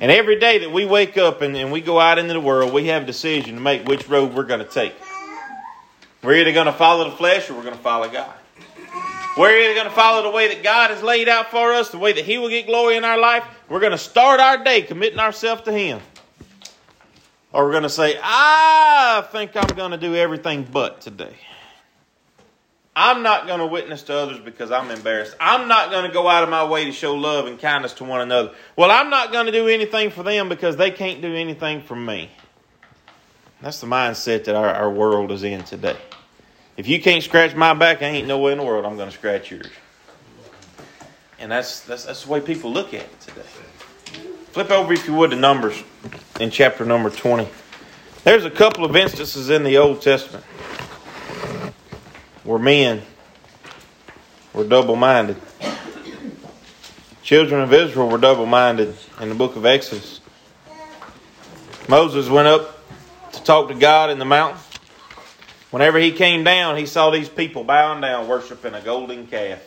And 0.00 0.12
every 0.12 0.38
day 0.38 0.58
that 0.58 0.70
we 0.70 0.84
wake 0.84 1.18
up 1.18 1.42
and, 1.42 1.56
and 1.56 1.72
we 1.72 1.80
go 1.80 1.98
out 1.98 2.18
into 2.18 2.32
the 2.32 2.40
world, 2.40 2.72
we 2.72 2.86
have 2.86 3.02
a 3.02 3.06
decision 3.06 3.56
to 3.56 3.60
make 3.60 3.86
which 3.86 4.08
road 4.08 4.32
we're 4.32 4.44
going 4.44 4.60
to 4.60 4.66
take. 4.66 4.94
We're 6.22 6.34
either 6.34 6.52
going 6.52 6.66
to 6.66 6.72
follow 6.72 7.10
the 7.10 7.16
flesh 7.16 7.50
or 7.50 7.54
we're 7.54 7.62
going 7.62 7.76
to 7.76 7.80
follow 7.80 8.08
God. 8.08 8.32
We're 9.36 9.56
either 9.56 9.74
going 9.74 9.86
to 9.86 9.94
follow 9.94 10.22
the 10.22 10.30
way 10.30 10.48
that 10.48 10.62
God 10.62 10.90
has 10.90 11.02
laid 11.02 11.28
out 11.28 11.50
for 11.50 11.72
us, 11.72 11.90
the 11.90 11.98
way 11.98 12.12
that 12.12 12.24
He 12.24 12.38
will 12.38 12.48
get 12.48 12.66
glory 12.66 12.96
in 12.96 13.04
our 13.04 13.18
life. 13.18 13.44
We're 13.68 13.80
going 13.80 13.92
to 13.92 13.98
start 13.98 14.40
our 14.40 14.62
day 14.62 14.82
committing 14.82 15.18
ourselves 15.18 15.62
to 15.62 15.72
Him. 15.72 16.00
Or 17.52 17.64
we're 17.64 17.70
going 17.72 17.84
to 17.84 17.88
say, 17.88 18.18
I 18.22 19.26
think 19.32 19.52
I'm 19.54 19.76
going 19.76 19.92
to 19.92 19.96
do 19.96 20.14
everything 20.14 20.66
but 20.70 21.00
today. 21.00 21.34
I'm 23.00 23.22
not 23.22 23.46
going 23.46 23.60
to 23.60 23.66
witness 23.66 24.02
to 24.04 24.12
others 24.12 24.40
because 24.40 24.72
I'm 24.72 24.90
embarrassed. 24.90 25.36
I'm 25.38 25.68
not 25.68 25.92
going 25.92 26.04
to 26.04 26.12
go 26.12 26.26
out 26.26 26.42
of 26.42 26.48
my 26.48 26.64
way 26.64 26.84
to 26.84 26.90
show 26.90 27.14
love 27.14 27.46
and 27.46 27.56
kindness 27.56 27.92
to 27.94 28.04
one 28.04 28.20
another. 28.20 28.50
Well, 28.74 28.90
I'm 28.90 29.08
not 29.08 29.30
going 29.30 29.46
to 29.46 29.52
do 29.52 29.68
anything 29.68 30.10
for 30.10 30.24
them 30.24 30.48
because 30.48 30.76
they 30.76 30.90
can't 30.90 31.22
do 31.22 31.32
anything 31.32 31.80
for 31.80 31.94
me. 31.94 32.28
That's 33.62 33.80
the 33.80 33.86
mindset 33.86 34.46
that 34.46 34.56
our, 34.56 34.66
our 34.66 34.90
world 34.90 35.30
is 35.30 35.44
in 35.44 35.62
today. 35.62 35.96
If 36.76 36.88
you 36.88 37.00
can't 37.00 37.22
scratch 37.22 37.54
my 37.54 37.72
back, 37.72 38.02
I 38.02 38.06
ain't 38.06 38.26
no 38.26 38.40
way 38.40 38.50
in 38.50 38.58
the 38.58 38.64
world 38.64 38.84
I'm 38.84 38.96
going 38.96 39.10
to 39.10 39.16
scratch 39.16 39.52
yours. 39.52 39.68
And 41.38 41.52
that's, 41.52 41.82
that's, 41.82 42.04
that's 42.04 42.24
the 42.24 42.32
way 42.32 42.40
people 42.40 42.72
look 42.72 42.94
at 42.94 43.02
it 43.02 43.20
today. 43.20 43.46
Flip 44.50 44.72
over, 44.72 44.92
if 44.92 45.06
you 45.06 45.14
would, 45.14 45.30
to 45.30 45.36
Numbers 45.36 45.84
in 46.40 46.50
chapter 46.50 46.84
number 46.84 47.10
20. 47.10 47.48
There's 48.24 48.44
a 48.44 48.50
couple 48.50 48.84
of 48.84 48.96
instances 48.96 49.50
in 49.50 49.62
the 49.62 49.78
Old 49.78 50.02
Testament 50.02 50.44
where 52.48 52.58
men 52.58 53.02
were 54.54 54.64
double 54.64 54.96
minded. 54.96 55.36
Children 57.22 57.60
of 57.60 57.74
Israel 57.74 58.08
were 58.08 58.16
double 58.16 58.46
minded 58.46 58.96
in 59.20 59.28
the 59.28 59.34
book 59.34 59.54
of 59.56 59.66
Exodus. 59.66 60.22
Moses 61.88 62.30
went 62.30 62.48
up 62.48 62.82
to 63.32 63.42
talk 63.42 63.68
to 63.68 63.74
God 63.74 64.08
in 64.08 64.18
the 64.18 64.24
mountain. 64.24 64.58
Whenever 65.70 65.98
he 65.98 66.10
came 66.10 66.42
down, 66.42 66.78
he 66.78 66.86
saw 66.86 67.10
these 67.10 67.28
people 67.28 67.64
bowing 67.64 68.00
down, 68.00 68.26
worshiping 68.26 68.72
a 68.72 68.80
golden 68.80 69.26
calf. 69.26 69.60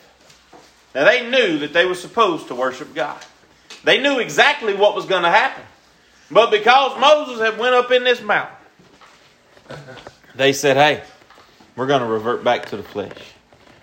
Now 0.92 1.04
they 1.04 1.30
knew 1.30 1.58
that 1.58 1.72
they 1.72 1.86
were 1.86 1.94
supposed 1.94 2.48
to 2.48 2.56
worship 2.56 2.96
God. 2.96 3.24
They 3.84 4.02
knew 4.02 4.18
exactly 4.18 4.74
what 4.74 4.96
was 4.96 5.06
going 5.06 5.22
to 5.22 5.30
happen. 5.30 5.62
But 6.32 6.50
because 6.50 6.98
Moses 6.98 7.38
had 7.38 7.60
went 7.60 7.76
up 7.76 7.92
in 7.92 8.02
this 8.02 8.20
mountain, 8.20 8.56
they 10.34 10.52
said, 10.52 10.76
"Hey, 10.76 11.04
we're 11.76 11.86
going 11.86 12.02
to 12.02 12.06
revert 12.06 12.44
back 12.44 12.66
to 12.66 12.76
the 12.76 12.82
flesh. 12.82 13.18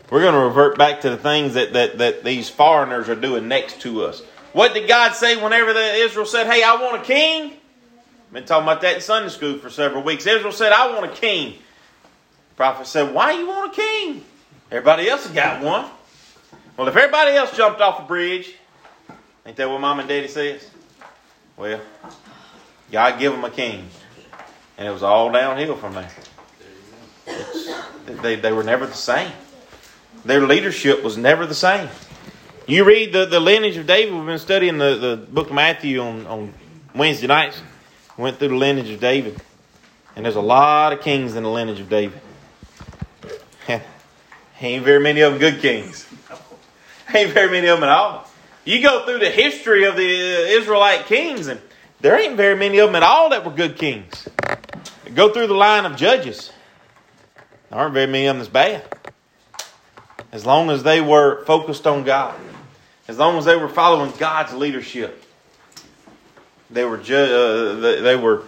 We're 0.10 0.22
going 0.22 0.34
to 0.34 0.40
revert 0.40 0.78
back 0.78 1.02
to 1.02 1.10
the 1.10 1.18
things 1.18 1.54
that, 1.54 1.74
that, 1.74 1.98
that 2.00 2.24
these 2.24 2.50
foreigners 2.50 3.10
are 3.10 3.16
doing 3.16 3.48
next 3.48 3.82
to 3.82 4.04
us." 4.06 4.22
What 4.52 4.74
did 4.74 4.88
God 4.88 5.14
say 5.14 5.42
whenever 5.42 5.74
the 5.74 5.94
Israel 5.94 6.26
said, 6.26 6.48
"Hey, 6.48 6.64
I 6.64 6.76
want 6.82 7.02
a 7.02 7.06
king"? 7.06 7.52
I've 7.52 8.34
been 8.34 8.46
talking 8.46 8.64
about 8.64 8.82
that 8.82 8.96
in 8.96 9.02
Sunday 9.02 9.30
school 9.30 9.58
for 9.60 9.70
several 9.70 10.04
weeks. 10.04 10.26
Israel 10.26 10.52
said, 10.52 10.72
"I 10.72 10.96
want 10.96 11.12
a 11.12 11.16
king." 11.16 11.56
prophet 12.60 12.86
said, 12.88 13.14
Why 13.14 13.32
you 13.32 13.48
want 13.48 13.72
a 13.72 13.76
king? 13.76 14.26
Everybody 14.70 15.10
else 15.10 15.24
has 15.24 15.32
got 15.32 15.64
one. 15.64 15.86
Well, 16.76 16.90
if 16.90 16.96
everybody 16.98 17.32
else 17.32 17.56
jumped 17.56 17.80
off 17.80 18.02
a 18.02 18.04
bridge, 18.04 18.54
ain't 19.46 19.56
that 19.56 19.70
what 19.70 19.80
mom 19.80 20.02
and 20.02 20.10
daddy 20.10 20.28
says? 20.28 20.70
Well, 21.56 21.80
God 22.92 23.18
give 23.18 23.32
them 23.32 23.46
a 23.46 23.50
king. 23.50 23.88
And 24.78 24.90
it 24.90 24.92
was 24.92 25.04
all 25.04 25.32
downhill 25.32 25.78
from 25.78 25.94
there. 25.94 26.12
It's, 27.28 27.70
they, 28.18 28.36
they 28.36 28.52
were 28.52 28.64
never 28.64 28.86
the 28.86 28.94
same. 28.94 29.32
Their 30.26 30.46
leadership 30.46 31.04
was 31.04 31.18
never 31.18 31.46
the 31.46 31.56
same. 31.56 31.90
You 32.68 32.84
read 32.84 33.14
the, 33.14 33.26
the 33.26 33.40
lineage 33.40 33.78
of 33.78 33.88
David. 33.88 34.14
We've 34.14 34.26
been 34.26 34.40
studying 34.40 34.78
the, 34.78 34.96
the 34.96 35.18
book 35.32 35.48
of 35.48 35.54
Matthew 35.54 36.02
on, 36.02 36.28
on 36.28 36.54
Wednesday 36.94 37.28
nights. 37.28 37.62
Went 38.18 38.38
through 38.38 38.50
the 38.50 38.56
lineage 38.56 38.90
of 38.90 39.00
David. 39.00 39.42
And 40.16 40.26
there's 40.26 40.36
a 40.36 40.42
lot 40.42 40.92
of 40.94 41.02
kings 41.02 41.36
in 41.36 41.44
the 41.44 41.50
lineage 41.50 41.80
of 41.80 41.90
David. 41.90 42.20
Ain't 44.62 44.84
very 44.84 45.00
many 45.00 45.22
of 45.22 45.32
them 45.32 45.40
good 45.40 45.62
kings. 45.62 46.06
Ain't 47.14 47.32
very 47.32 47.50
many 47.50 47.68
of 47.68 47.80
them 47.80 47.90
at 47.90 47.96
all. 47.96 48.30
You 48.66 48.84
go 48.84 49.06
through 49.06 49.20
the 49.20 49.32
history 49.32 49.86
of 49.86 49.96
the 49.96 50.04
uh, 50.04 50.60
Israelite 50.60 51.06
kings, 51.06 51.48
and 51.48 51.60
there 52.02 52.20
ain't 52.20 52.38
very 52.38 52.56
many 52.56 52.78
of 52.80 52.90
them 52.90 52.96
at 52.96 53.04
all 53.04 53.30
that 53.30 53.44
were 53.44 53.52
good 53.52 53.78
kings. 53.78 54.28
Go 55.16 55.34
through 55.34 55.48
the 55.48 55.56
line 55.56 55.86
of 55.86 55.96
judges. 55.96 56.52
There 57.70 57.80
aren't 57.80 57.94
very 57.94 58.08
many 58.08 58.28
of 58.28 58.36
them 58.36 58.40
that's 58.40 58.52
bad. 58.52 58.84
As 60.32 60.46
long 60.46 60.70
as 60.70 60.84
they 60.84 61.02
were 61.02 61.44
focused 61.46 61.88
on 61.88 62.04
God, 62.04 62.40
as 63.08 63.18
long 63.18 63.38
as 63.38 63.46
they 63.46 63.56
were 63.56 63.70
following 63.70 64.12
God's 64.18 64.54
leadership, 64.54 65.24
they 66.70 66.86
were 66.86 66.98
ju- 66.98 67.16
uh, 67.16 67.80
they, 67.80 68.02
they 68.02 68.16
were. 68.16 68.44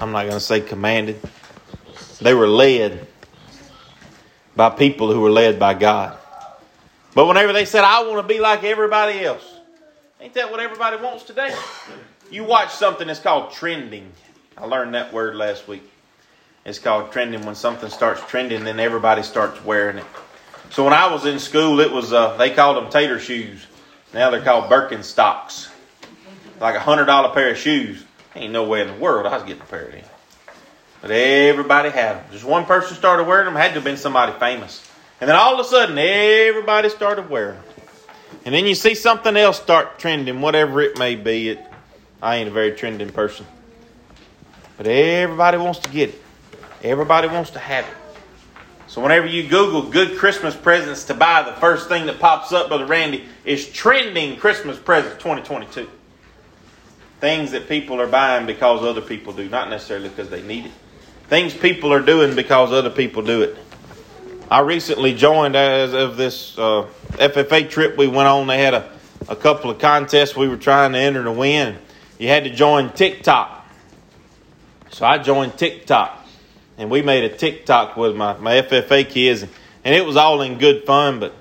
I'm 0.00 0.12
not 0.12 0.22
going 0.22 0.32
to 0.32 0.40
say 0.40 0.60
commanded. 0.60 1.20
They 2.20 2.34
were 2.34 2.48
led 2.48 3.06
by 4.56 4.70
people 4.70 5.12
who 5.12 5.20
were 5.20 5.30
led 5.30 5.58
by 5.58 5.74
God. 5.74 6.18
But 7.14 7.26
whenever 7.26 7.52
they 7.52 7.64
said, 7.64 7.84
I 7.84 8.06
want 8.06 8.26
to 8.26 8.34
be 8.34 8.40
like 8.40 8.64
everybody 8.64 9.24
else, 9.24 9.44
ain't 10.20 10.34
that 10.34 10.50
what 10.50 10.60
everybody 10.60 10.96
wants 10.96 11.24
today? 11.24 11.54
You 12.30 12.44
watch 12.44 12.74
something 12.74 13.06
that's 13.06 13.20
called 13.20 13.52
trending. 13.52 14.10
I 14.58 14.66
learned 14.66 14.94
that 14.94 15.12
word 15.12 15.36
last 15.36 15.68
week. 15.68 15.88
It's 16.66 16.80
called 16.80 17.12
trending. 17.12 17.46
When 17.46 17.54
something 17.54 17.88
starts 17.88 18.20
trending, 18.26 18.64
then 18.64 18.80
everybody 18.80 19.22
starts 19.22 19.64
wearing 19.64 19.98
it. 19.98 20.04
So 20.70 20.82
when 20.82 20.92
I 20.92 21.10
was 21.12 21.24
in 21.24 21.38
school, 21.38 21.78
it 21.78 21.92
was 21.92 22.12
uh, 22.12 22.36
they 22.38 22.50
called 22.50 22.76
them 22.76 22.90
tater 22.90 23.20
shoes. 23.20 23.64
Now 24.12 24.30
they're 24.30 24.42
called 24.42 24.68
Birkenstocks. 24.68 25.70
Like 26.60 26.74
a 26.74 26.80
hundred 26.80 27.04
dollar 27.04 27.32
pair 27.32 27.52
of 27.52 27.56
shoes. 27.56 28.04
Ain't 28.34 28.52
no 28.52 28.64
way 28.64 28.82
in 28.82 28.88
the 28.88 28.94
world 28.94 29.26
I 29.26 29.34
was 29.34 29.44
getting 29.44 29.62
a 29.62 29.66
pair 29.66 29.82
of 29.82 29.92
them. 29.92 30.04
But 31.02 31.12
everybody 31.12 31.90
had 31.90 32.16
them. 32.16 32.24
Just 32.32 32.44
one 32.44 32.64
person 32.64 32.96
started 32.96 33.28
wearing 33.28 33.44
them. 33.44 33.54
Had 33.54 33.68
to 33.68 33.74
have 33.74 33.84
been 33.84 33.96
somebody 33.96 34.32
famous. 34.40 34.90
And 35.20 35.30
then 35.30 35.36
all 35.36 35.54
of 35.54 35.64
a 35.64 35.68
sudden, 35.68 35.96
everybody 35.96 36.88
started 36.88 37.30
wearing 37.30 37.60
them. 37.60 37.64
And 38.44 38.52
then 38.52 38.66
you 38.66 38.74
see 38.74 38.96
something 38.96 39.36
else 39.36 39.60
start 39.62 40.00
trending, 40.00 40.40
whatever 40.40 40.80
it 40.80 40.98
may 40.98 41.14
be. 41.14 41.50
It, 41.50 41.60
I 42.20 42.36
ain't 42.36 42.48
a 42.48 42.52
very 42.52 42.72
trending 42.72 43.10
person. 43.10 43.46
But 44.76 44.88
everybody 44.88 45.58
wants 45.58 45.78
to 45.80 45.90
get 45.90 46.08
it. 46.08 46.25
Everybody 46.90 47.28
wants 47.28 47.50
to 47.50 47.58
have 47.58 47.84
it. 47.84 47.94
So 48.86 49.02
whenever 49.02 49.26
you 49.26 49.42
Google 49.48 49.82
good 49.82 50.16
Christmas 50.16 50.54
presents 50.54 51.04
to 51.04 51.14
buy, 51.14 51.42
the 51.42 51.52
first 51.60 51.88
thing 51.88 52.06
that 52.06 52.20
pops 52.20 52.52
up, 52.52 52.68
Brother 52.68 52.86
Randy, 52.86 53.24
is 53.44 53.68
trending 53.68 54.36
Christmas 54.36 54.78
presents 54.78 55.16
2022. 55.16 55.88
Things 57.20 57.50
that 57.50 57.68
people 57.68 58.00
are 58.00 58.06
buying 58.06 58.46
because 58.46 58.84
other 58.84 59.00
people 59.00 59.32
do, 59.32 59.48
not 59.48 59.68
necessarily 59.68 60.08
because 60.08 60.30
they 60.30 60.42
need 60.42 60.66
it. 60.66 60.72
Things 61.28 61.52
people 61.52 61.92
are 61.92 62.00
doing 62.00 62.36
because 62.36 62.72
other 62.72 62.90
people 62.90 63.22
do 63.22 63.42
it. 63.42 63.56
I 64.48 64.60
recently 64.60 65.12
joined 65.12 65.56
as 65.56 65.92
of 65.92 66.16
this 66.16 66.56
uh, 66.56 66.86
FFA 67.12 67.68
trip 67.68 67.96
we 67.96 68.06
went 68.06 68.28
on. 68.28 68.46
They 68.46 68.62
had 68.62 68.74
a, 68.74 68.92
a 69.28 69.34
couple 69.34 69.70
of 69.70 69.80
contests 69.80 70.36
we 70.36 70.46
were 70.46 70.56
trying 70.56 70.92
to 70.92 70.98
enter 70.98 71.24
to 71.24 71.32
win. 71.32 71.78
You 72.18 72.28
had 72.28 72.44
to 72.44 72.50
join 72.50 72.92
TikTok. 72.92 73.66
So 74.90 75.04
I 75.04 75.18
joined 75.18 75.58
TikTok. 75.58 76.25
And 76.78 76.90
we 76.90 77.02
made 77.02 77.24
a 77.24 77.34
TikTok 77.34 77.96
with 77.96 78.14
my, 78.16 78.36
my 78.38 78.60
FFA 78.62 79.08
kids. 79.08 79.42
And 79.42 79.94
it 79.94 80.04
was 80.04 80.16
all 80.16 80.42
in 80.42 80.58
good 80.58 80.84
fun. 80.84 81.20
But 81.20 81.34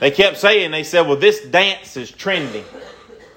they 0.00 0.10
kept 0.10 0.38
saying, 0.38 0.70
they 0.70 0.84
said, 0.84 1.06
well, 1.06 1.16
this 1.16 1.44
dance 1.44 1.96
is 1.96 2.10
trending. 2.10 2.64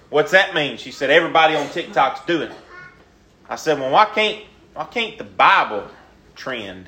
What's 0.10 0.32
that 0.32 0.54
mean? 0.54 0.78
She 0.78 0.92
said, 0.92 1.10
everybody 1.10 1.56
on 1.56 1.70
TikTok's 1.70 2.26
doing 2.26 2.52
it. 2.52 2.58
I 3.50 3.56
said, 3.56 3.80
well, 3.80 3.92
why 3.92 4.06
can't 4.06 4.44
why 4.74 4.86
can't 4.86 5.18
the 5.18 5.24
Bible 5.24 5.88
trend? 6.36 6.88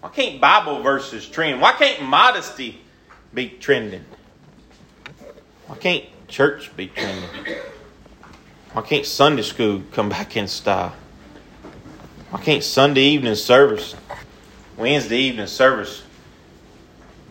Why 0.00 0.08
can't 0.08 0.40
Bible 0.40 0.82
verses 0.82 1.28
trend? 1.28 1.60
Why 1.60 1.72
can't 1.72 2.02
modesty 2.02 2.80
be 3.32 3.50
trending? 3.50 4.04
Why 5.68 5.76
can't 5.76 6.04
church 6.26 6.76
be 6.76 6.88
trending? 6.88 7.28
Why 8.72 8.82
can't 8.82 9.06
Sunday 9.06 9.42
school 9.42 9.82
come 9.92 10.08
back 10.08 10.36
in 10.36 10.48
style? 10.48 10.94
Why 12.32 12.40
can't 12.40 12.64
Sunday 12.64 13.02
evening 13.02 13.34
service, 13.34 13.94
Wednesday 14.78 15.18
evening 15.18 15.46
service, 15.46 16.02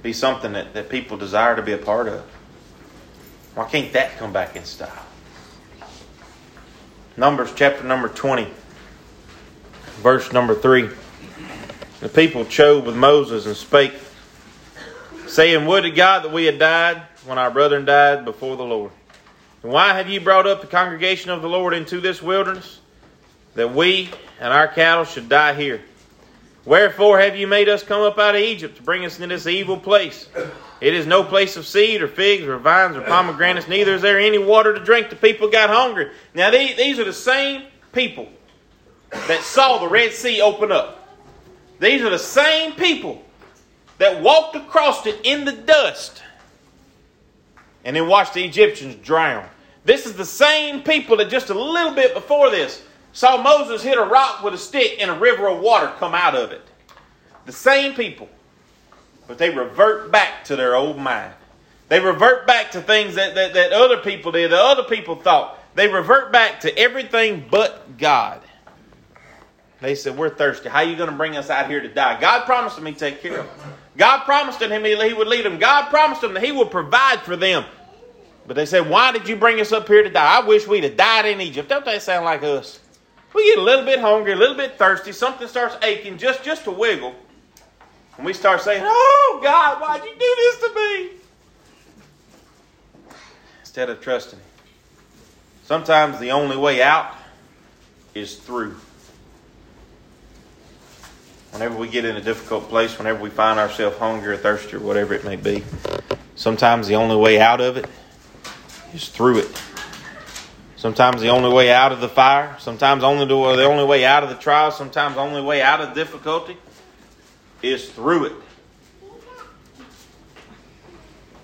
be 0.03 0.13
something 0.13 0.53
that, 0.53 0.75
that 0.75 0.89
people 0.89 1.17
desire 1.17 1.55
to 1.55 1.63
be 1.63 1.71
a 1.71 1.77
part 1.77 2.07
of? 2.07 2.21
Why 3.55 3.67
can't 3.67 3.91
that 3.93 4.17
come 4.17 4.31
back 4.31 4.55
in 4.55 4.63
style? 4.63 5.05
Numbers 7.17 7.51
chapter 7.55 7.83
number 7.83 8.09
20 8.09 8.47
verse 10.01 10.31
number 10.31 10.53
3. 10.53 10.89
The 11.99 12.09
people 12.09 12.45
chode 12.45 12.85
with 12.85 12.95
Moses 12.95 13.47
and 13.47 13.55
spake, 13.55 13.93
saying, 15.25 15.65
Would 15.65 15.81
to 15.81 15.91
God 15.91 16.23
that 16.23 16.31
we 16.31 16.45
had 16.45 16.59
died 16.59 17.01
when 17.25 17.39
our 17.39 17.49
brethren 17.49 17.85
died 17.85 18.23
before 18.23 18.55
the 18.55 18.63
Lord. 18.63 18.91
And 19.63 19.71
why 19.71 19.93
have 19.93 20.09
you 20.09 20.19
brought 20.19 20.47
up 20.47 20.61
the 20.61 20.67
congregation 20.67 21.31
of 21.31 21.41
the 21.41 21.49
Lord 21.49 21.73
into 21.73 21.99
this 21.99 22.21
wilderness? 22.21 22.80
That 23.55 23.73
we 23.73 24.09
and 24.39 24.53
our 24.53 24.67
cattle 24.67 25.05
should 25.05 25.29
die 25.29 25.53
here. 25.53 25.81
Wherefore 26.63 27.19
have 27.19 27.35
you 27.35 27.47
made 27.47 27.69
us 27.69 27.83
come 27.83 28.01
up 28.01 28.19
out 28.19 28.35
of 28.35 28.41
Egypt 28.41 28.77
to 28.77 28.83
bring 28.83 29.03
us 29.03 29.19
into 29.19 29.35
this 29.35 29.47
evil 29.47 29.77
place? 29.77 30.29
It 30.79 30.93
is 30.93 31.07
no 31.07 31.23
place 31.23 31.57
of 31.57 31.65
seed 31.65 32.01
or 32.01 32.07
figs 32.07 32.43
or 32.43 32.57
vines 32.57 32.95
or 32.95 33.01
pomegranates, 33.01 33.67
neither 33.67 33.95
is 33.95 34.01
there 34.01 34.19
any 34.19 34.37
water 34.37 34.73
to 34.73 34.83
drink. 34.83 35.09
The 35.09 35.15
people 35.15 35.49
got 35.49 35.69
hungry. 35.69 36.11
Now, 36.33 36.51
these 36.51 36.99
are 36.99 37.03
the 37.03 37.13
same 37.13 37.63
people 37.93 38.29
that 39.09 39.41
saw 39.41 39.79
the 39.79 39.87
Red 39.87 40.13
Sea 40.13 40.41
open 40.41 40.71
up. 40.71 41.17
These 41.79 42.01
are 42.03 42.09
the 42.11 42.19
same 42.19 42.73
people 42.73 43.23
that 43.97 44.21
walked 44.21 44.55
across 44.55 45.05
it 45.05 45.19
in 45.23 45.45
the 45.45 45.51
dust 45.51 46.21
and 47.83 47.95
then 47.95 48.07
watched 48.07 48.35
the 48.35 48.43
Egyptians 48.43 48.95
drown. 48.95 49.47
This 49.83 50.05
is 50.05 50.13
the 50.13 50.25
same 50.25 50.83
people 50.83 51.17
that 51.17 51.29
just 51.29 51.49
a 51.49 51.59
little 51.59 51.93
bit 51.93 52.13
before 52.13 52.51
this 52.51 52.83
saw 53.13 53.41
Moses 53.41 53.83
hit 53.83 53.97
a 53.97 54.03
rock 54.03 54.43
with 54.43 54.53
a 54.53 54.57
stick 54.57 54.97
and 54.99 55.11
a 55.11 55.17
river 55.17 55.47
of 55.47 55.59
water 55.59 55.91
come 55.99 56.15
out 56.15 56.35
of 56.35 56.51
it. 56.51 56.61
The 57.45 57.51
same 57.51 57.93
people. 57.93 58.29
But 59.27 59.37
they 59.37 59.49
revert 59.49 60.11
back 60.11 60.43
to 60.45 60.55
their 60.55 60.75
old 60.75 60.97
mind. 60.97 61.33
They 61.89 61.99
revert 61.99 62.47
back 62.47 62.71
to 62.71 62.81
things 62.81 63.15
that, 63.15 63.35
that, 63.35 63.53
that 63.53 63.73
other 63.73 63.97
people 63.97 64.31
did, 64.31 64.51
that 64.51 64.59
other 64.59 64.83
people 64.83 65.15
thought. 65.15 65.57
They 65.75 65.87
revert 65.87 66.31
back 66.31 66.61
to 66.61 66.77
everything 66.77 67.45
but 67.49 67.97
God. 67.97 68.41
They 69.79 69.95
said, 69.95 70.17
We're 70.17 70.29
thirsty. 70.29 70.69
How 70.69 70.79
are 70.79 70.83
you 70.83 70.95
going 70.95 71.09
to 71.09 71.15
bring 71.15 71.37
us 71.37 71.49
out 71.49 71.69
here 71.69 71.81
to 71.81 71.87
die? 71.87 72.19
God 72.19 72.45
promised 72.45 72.75
them 72.75 72.85
He'd 72.85 72.97
take 72.97 73.21
care 73.21 73.39
of 73.39 73.57
them. 73.57 73.73
God 73.97 74.23
promised 74.25 74.61
him 74.61 74.83
He 74.83 75.13
would 75.13 75.27
lead 75.27 75.45
them. 75.45 75.59
God 75.59 75.89
promised 75.89 76.21
them 76.21 76.33
that 76.33 76.43
He 76.43 76.51
would 76.51 76.71
provide 76.71 77.21
for 77.21 77.35
them. 77.35 77.65
But 78.47 78.55
they 78.55 78.65
said, 78.65 78.89
Why 78.89 79.11
did 79.11 79.27
you 79.27 79.35
bring 79.35 79.61
us 79.61 79.71
up 79.71 79.87
here 79.87 80.03
to 80.03 80.09
die? 80.09 80.41
I 80.41 80.45
wish 80.45 80.67
we'd 80.67 80.83
have 80.83 80.97
died 80.97 81.25
in 81.25 81.39
Egypt. 81.39 81.69
Don't 81.69 81.85
they 81.85 81.99
sound 81.99 82.25
like 82.25 82.43
us? 82.43 82.80
We 83.33 83.45
get 83.45 83.59
a 83.59 83.61
little 83.61 83.85
bit 83.85 83.99
hungry, 83.99 84.33
a 84.33 84.35
little 84.35 84.57
bit 84.57 84.77
thirsty, 84.77 85.11
something 85.11 85.47
starts 85.47 85.77
aching 85.83 86.17
just, 86.17 86.43
just 86.43 86.65
to 86.65 86.71
wiggle. 86.71 87.15
And 88.17 88.25
we 88.25 88.33
start 88.33 88.61
saying, 88.61 88.83
Oh, 88.85 89.39
God, 89.41 89.81
why'd 89.81 90.03
you 90.03 90.11
do 90.11 90.35
this 90.37 90.59
to 90.59 90.73
me? 90.75 91.09
Instead 93.61 93.89
of 93.89 94.01
trusting 94.01 94.39
Him. 94.39 94.45
Sometimes 95.63 96.19
the 96.19 96.31
only 96.31 96.57
way 96.57 96.81
out 96.81 97.15
is 98.13 98.35
through 98.35 98.75
whenever 101.51 101.75
we 101.77 101.87
get 101.87 102.05
in 102.05 102.15
a 102.15 102.21
difficult 102.21 102.67
place, 102.69 102.97
whenever 102.97 103.21
we 103.21 103.29
find 103.29 103.59
ourselves 103.59 103.97
hungry 103.97 104.33
or 104.33 104.37
thirsty 104.37 104.75
or 104.75 104.79
whatever 104.79 105.13
it 105.13 105.23
may 105.23 105.35
be, 105.35 105.63
sometimes 106.35 106.87
the 106.87 106.95
only 106.95 107.15
way 107.15 107.39
out 107.39 107.61
of 107.61 107.77
it 107.77 107.85
is 108.93 109.09
through 109.09 109.39
it. 109.39 109.61
Sometimes 110.81 111.21
the 111.21 111.27
only 111.27 111.53
way 111.53 111.71
out 111.71 111.91
of 111.91 112.01
the 112.01 112.09
fire, 112.09 112.55
sometimes 112.57 113.03
only 113.03 113.27
the, 113.27 113.35
only 113.35 113.83
way 113.85 114.03
out 114.03 114.23
of 114.23 114.29
the 114.29 114.35
trial, 114.35 114.71
sometimes 114.71 115.13
the 115.13 115.21
only 115.21 115.39
way 115.39 115.61
out 115.61 115.79
of 115.79 115.93
difficulty 115.93 116.57
is 117.61 117.87
through 117.91 118.25
it. 118.25 118.33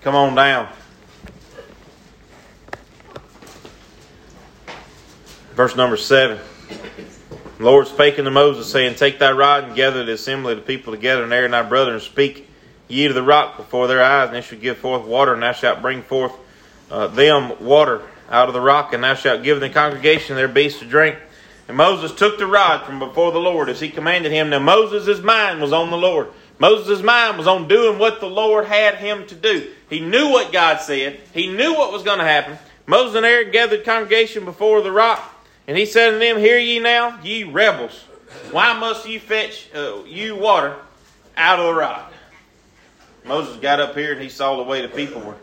Come 0.01 0.15
on 0.15 0.33
down. 0.33 0.67
Verse 5.53 5.75
number 5.75 5.97
seven. 5.97 6.39
The 7.59 7.63
Lord 7.63 7.85
spake 7.85 8.17
unto 8.17 8.31
Moses, 8.31 8.71
saying, 8.71 8.95
Take 8.95 9.19
thy 9.19 9.33
rod 9.33 9.65
and 9.65 9.75
gather 9.75 10.03
the 10.03 10.13
assembly 10.13 10.53
of 10.53 10.57
the 10.57 10.65
people 10.65 10.93
together, 10.93 11.23
and 11.23 11.31
Aaron 11.31 11.51
thy 11.51 11.61
brother, 11.61 11.93
and 11.93 12.01
speak 12.01 12.49
ye 12.87 13.07
to 13.07 13.13
the 13.13 13.21
rock 13.21 13.55
before 13.57 13.87
their 13.87 14.01
eyes, 14.01 14.29
and 14.29 14.35
they 14.35 14.41
shall 14.41 14.57
give 14.57 14.79
forth 14.79 15.05
water, 15.05 15.35
and 15.35 15.43
thou 15.43 15.51
shalt 15.51 15.83
bring 15.83 16.01
forth 16.01 16.33
uh, 16.89 17.05
them 17.05 17.63
water 17.63 18.01
out 18.29 18.47
of 18.47 18.53
the 18.53 18.61
rock, 18.61 18.93
and 18.93 19.03
thou 19.03 19.13
shalt 19.13 19.43
give 19.43 19.59
the 19.59 19.69
congregation 19.69 20.35
their 20.35 20.47
beasts 20.47 20.79
to 20.79 20.85
drink. 20.85 21.17
And 21.67 21.77
Moses 21.77 22.13
took 22.13 22.37
the 22.37 22.47
rod 22.47 22.85
from 22.85 22.99
before 22.99 23.31
the 23.31 23.39
Lord 23.39 23.69
as 23.69 23.79
he 23.79 23.89
commanded 23.89 24.31
him. 24.31 24.49
Now 24.49 24.59
Moses' 24.59 25.21
mind 25.21 25.61
was 25.61 25.73
on 25.73 25.89
the 25.89 25.97
Lord. 25.97 26.29
Moses' 26.59 27.03
mind 27.03 27.37
was 27.37 27.47
on 27.47 27.67
doing 27.67 27.99
what 27.99 28.19
the 28.19 28.29
Lord 28.29 28.65
had 28.65 28.95
him 28.95 29.25
to 29.27 29.35
do. 29.35 29.71
He 29.89 29.99
knew 29.99 30.29
what 30.29 30.51
God 30.51 30.81
said. 30.81 31.19
He 31.33 31.47
knew 31.47 31.73
what 31.73 31.91
was 31.91 32.03
going 32.03 32.19
to 32.19 32.25
happen. 32.25 32.57
Moses 32.85 33.15
and 33.15 33.25
Aaron 33.25 33.51
gathered 33.51 33.83
congregation 33.83 34.45
before 34.45 34.81
the 34.81 34.91
rock, 34.91 35.21
and 35.67 35.77
he 35.77 35.85
said 35.85 36.11
to 36.11 36.17
them, 36.17 36.37
Hear 36.37 36.57
ye 36.57 36.79
now, 36.79 37.19
ye 37.21 37.43
rebels. 37.43 38.05
Why 38.51 38.77
must 38.77 39.07
ye 39.07 39.19
fetch 39.19 39.69
uh, 39.75 40.03
you 40.05 40.35
water 40.35 40.75
out 41.35 41.59
of 41.59 41.65
the 41.65 41.73
rock? 41.73 42.13
Moses 43.25 43.57
got 43.57 43.81
up 43.81 43.93
here 43.93 44.13
and 44.13 44.21
he 44.21 44.29
saw 44.29 44.55
the 44.55 44.63
way 44.63 44.81
the 44.81 44.87
people 44.87 45.21
were 45.21 45.35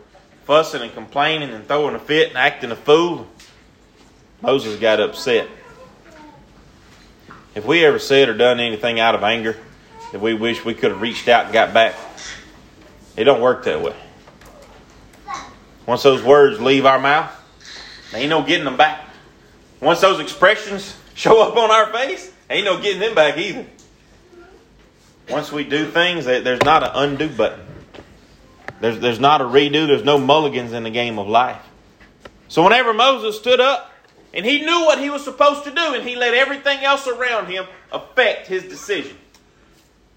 fussing 0.45 0.81
and 0.81 0.93
complaining 0.93 1.49
and 1.49 1.67
throwing 1.67 1.95
a 1.95 1.99
fit 1.99 2.29
and 2.29 2.37
acting 2.37 2.71
a 2.71 2.75
fool. 2.75 3.27
Moses 4.41 4.79
got 4.79 4.99
upset. 4.99 5.47
If 7.55 7.65
we 7.65 7.83
ever 7.85 7.99
said 7.99 8.29
or 8.29 8.33
done 8.33 8.59
anything 8.59 8.99
out 8.99 9.15
of 9.15 9.23
anger 9.23 9.57
that 10.11 10.21
we 10.21 10.33
wish 10.33 10.63
we 10.63 10.73
could 10.73 10.91
have 10.91 11.01
reached 11.01 11.27
out 11.27 11.45
and 11.45 11.53
got 11.53 11.73
back, 11.73 11.95
it 13.17 13.23
don't 13.23 13.41
work 13.41 13.63
that 13.65 13.81
way. 13.81 13.95
Once 15.85 16.03
those 16.03 16.21
words 16.21 16.59
leave 16.59 16.85
our 16.85 16.99
mouth, 16.99 17.31
ain't 18.13 18.29
no 18.29 18.43
getting 18.43 18.65
them 18.65 18.77
back. 18.77 19.07
Once 19.81 20.01
those 20.01 20.19
expressions 20.19 20.95
show 21.13 21.41
up 21.41 21.55
on 21.55 21.71
our 21.71 21.91
face, 21.93 22.31
ain't 22.49 22.65
no 22.65 22.81
getting 22.81 22.99
them 22.99 23.15
back 23.15 23.37
either. 23.37 23.65
Once 25.29 25.51
we 25.51 25.63
do 25.63 25.85
things, 25.85 26.25
there's 26.25 26.61
not 26.63 26.83
an 26.83 26.91
undo 26.93 27.29
button. 27.29 27.65
There's, 28.81 28.99
there's 28.99 29.19
not 29.19 29.41
a 29.41 29.45
redo. 29.45 29.87
There's 29.87 30.03
no 30.03 30.17
mulligans 30.17 30.73
in 30.73 30.83
the 30.83 30.89
game 30.89 31.17
of 31.17 31.27
life. 31.27 31.61
So 32.47 32.63
whenever 32.63 32.93
Moses 32.93 33.37
stood 33.37 33.59
up 33.59 33.91
and 34.33 34.45
he 34.45 34.59
knew 34.59 34.85
what 34.85 34.99
he 34.99 35.09
was 35.09 35.23
supposed 35.23 35.63
to 35.63 35.71
do, 35.71 35.93
and 35.93 36.07
he 36.07 36.15
let 36.15 36.33
everything 36.33 36.83
else 36.83 37.07
around 37.07 37.47
him 37.47 37.65
affect 37.91 38.47
his 38.47 38.63
decision. 38.63 39.17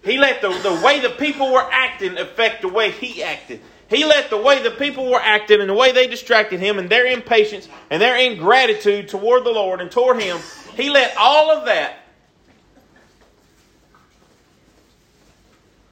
He 0.05 0.19
let 0.19 0.43
the, 0.43 0.49
the 0.49 0.81
way 0.85 1.01
the 1.01 1.11
people 1.11 1.53
were 1.53 1.67
acting 1.71 2.19
affect 2.19 2.63
the 2.63 2.69
way 2.69 2.91
he 2.91 3.23
acted. 3.23 3.61
He 3.89 4.05
let 4.05 4.29
the 4.29 4.37
way 4.37 4.63
the 4.63 4.71
people 4.71 5.11
were 5.11 5.21
acting 5.21 5.61
and 5.61 5.71
the 5.71 5.75
way 5.75 5.93
they 5.93 6.07
distracted 6.07 6.61
him 6.61 6.79
and 6.79 6.91
their 6.91 7.07
impatience 7.07 7.69
and 7.91 8.03
their 8.03 8.17
ingratitude 8.17 9.09
toward 9.09 9.45
the 9.45 9.51
Lord 9.51 9.81
and 9.81 9.91
toward 9.91 10.21
him, 10.21 10.39
he 10.75 10.91
let 10.91 11.17
all 11.17 11.51
of 11.51 11.65
that 11.65 12.05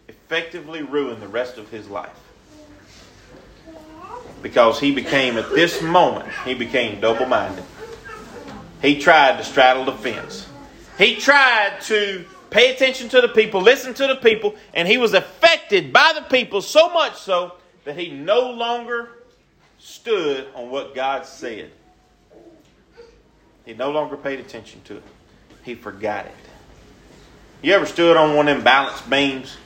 effectively 0.09 0.83
ruin 0.83 1.21
the 1.21 1.29
rest 1.29 1.57
of 1.57 1.71
his 1.71 1.89
life. 1.89 2.26
Because 4.47 4.79
he 4.79 4.93
became, 4.93 5.37
at 5.39 5.51
this 5.51 5.83
moment, 5.83 6.29
he 6.45 6.55
became 6.55 7.01
double 7.01 7.27
minded. 7.27 7.65
He 8.81 9.01
tried 9.01 9.39
to 9.39 9.43
straddle 9.43 9.85
the 9.85 9.91
fence. 9.91 10.49
He 10.97 11.17
tried 11.17 11.81
to 11.87 12.25
pay 12.51 12.73
attention 12.73 13.09
to 13.09 13.21
the 13.21 13.27
people, 13.27 13.61
listen 13.61 13.93
to 13.95 14.07
the 14.07 14.15
people, 14.15 14.55
and 14.73 14.87
he 14.87 14.99
was 14.99 15.15
affected 15.15 15.93
by 15.93 16.13
the 16.15 16.23
people 16.23 16.63
so 16.63 16.89
much 16.91 17.17
so 17.17 17.55
that 17.83 17.99
he 17.99 18.13
no 18.13 18.53
longer 18.53 19.25
stood 19.81 20.47
on 20.55 20.71
what 20.71 20.95
God 20.95 21.27
said. 21.27 21.73
He 23.65 23.75
no 23.75 23.91
longer 23.91 24.17
paid 24.17 24.39
attention 24.39 24.81
to 24.85 24.99
it. 24.99 25.03
He 25.65 25.75
forgot 25.75 26.27
it. 26.27 26.35
You 27.63 27.73
ever 27.73 27.85
stood 27.85 28.17
on 28.17 28.37
one 28.37 28.47
of 28.47 28.55
them 28.55 28.63
balance 28.63 29.01
beams? 29.01 29.57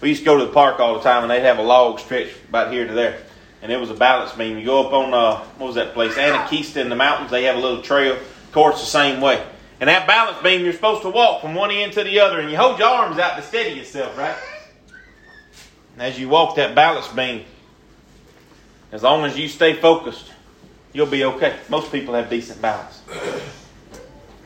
We 0.00 0.10
used 0.10 0.20
to 0.20 0.24
go 0.24 0.38
to 0.38 0.44
the 0.44 0.52
park 0.52 0.78
all 0.78 0.94
the 0.94 1.00
time, 1.00 1.24
and 1.24 1.30
they'd 1.32 1.40
have 1.40 1.58
a 1.58 1.62
log 1.62 1.98
stretched 1.98 2.36
about 2.48 2.72
here 2.72 2.86
to 2.86 2.92
there, 2.92 3.24
and 3.62 3.70
it 3.70 3.78
was 3.78 3.90
a 3.90 3.94
balance 3.94 4.32
beam. 4.32 4.58
You 4.58 4.64
go 4.64 4.86
up 4.86 4.92
on 4.92 5.12
uh, 5.12 5.44
what 5.58 5.66
was 5.66 5.74
that 5.76 5.94
place? 5.94 6.14
Anakeesta 6.14 6.78
in 6.78 6.88
the 6.88 6.96
mountains. 6.96 7.30
They 7.30 7.44
have 7.44 7.56
a 7.56 7.60
little 7.60 7.82
trail 7.82 8.18
course 8.52 8.80
the 8.80 8.86
same 8.86 9.20
way. 9.20 9.44
And 9.80 9.88
that 9.88 10.06
balance 10.06 10.42
beam, 10.42 10.62
you're 10.62 10.72
supposed 10.72 11.02
to 11.02 11.10
walk 11.10 11.40
from 11.40 11.54
one 11.54 11.70
end 11.70 11.92
to 11.94 12.04
the 12.04 12.20
other, 12.20 12.40
and 12.40 12.50
you 12.50 12.56
hold 12.56 12.78
your 12.78 12.88
arms 12.88 13.18
out 13.18 13.36
to 13.36 13.42
steady 13.42 13.76
yourself, 13.76 14.16
right? 14.18 14.36
And 15.94 16.02
as 16.02 16.18
you 16.18 16.28
walk 16.28 16.56
that 16.56 16.74
balance 16.74 17.08
beam, 17.08 17.44
as 18.92 19.02
long 19.02 19.24
as 19.24 19.38
you 19.38 19.48
stay 19.48 19.74
focused, 19.74 20.30
you'll 20.92 21.06
be 21.06 21.24
okay. 21.24 21.56
Most 21.68 21.90
people 21.92 22.14
have 22.14 22.28
decent 22.28 22.60
balance. 22.60 23.02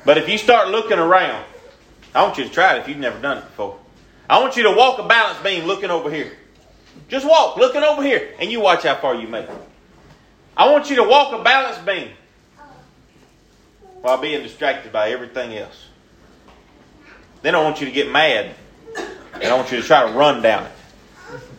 But 0.04 0.18
if 0.18 0.28
you 0.28 0.38
start 0.38 0.68
looking 0.68 0.98
around, 0.98 1.44
I 2.14 2.22
want 2.22 2.38
you 2.38 2.44
to 2.44 2.50
try 2.50 2.76
it 2.76 2.80
if 2.80 2.88
you've 2.88 2.98
never 2.98 3.18
done 3.20 3.38
it 3.38 3.44
before. 3.44 3.78
I 4.28 4.40
want 4.40 4.56
you 4.56 4.62
to 4.64 4.72
walk 4.72 4.98
a 4.98 5.08
balance 5.08 5.38
beam 5.42 5.64
looking 5.64 5.90
over 5.90 6.10
here. 6.10 6.32
Just 7.08 7.26
walk, 7.26 7.56
looking 7.56 7.82
over 7.82 8.02
here, 8.02 8.34
and 8.38 8.50
you 8.50 8.60
watch 8.60 8.82
how 8.82 8.96
far 8.96 9.14
you 9.14 9.28
make. 9.28 9.48
I 10.56 10.70
want 10.70 10.90
you 10.90 10.96
to 10.96 11.04
walk 11.04 11.38
a 11.38 11.42
balance 11.42 11.78
beam 11.78 12.10
while 14.00 14.18
being 14.18 14.42
distracted 14.42 14.92
by 14.92 15.10
everything 15.10 15.56
else. 15.56 15.88
Then 17.42 17.54
I 17.54 17.62
want 17.62 17.80
you 17.80 17.86
to 17.86 17.92
get 17.92 18.10
mad. 18.10 18.54
And 19.34 19.44
I 19.44 19.54
want 19.54 19.70
you 19.72 19.80
to 19.80 19.86
try 19.86 20.06
to 20.06 20.16
run 20.16 20.42
down 20.42 20.64
it. 20.64 20.72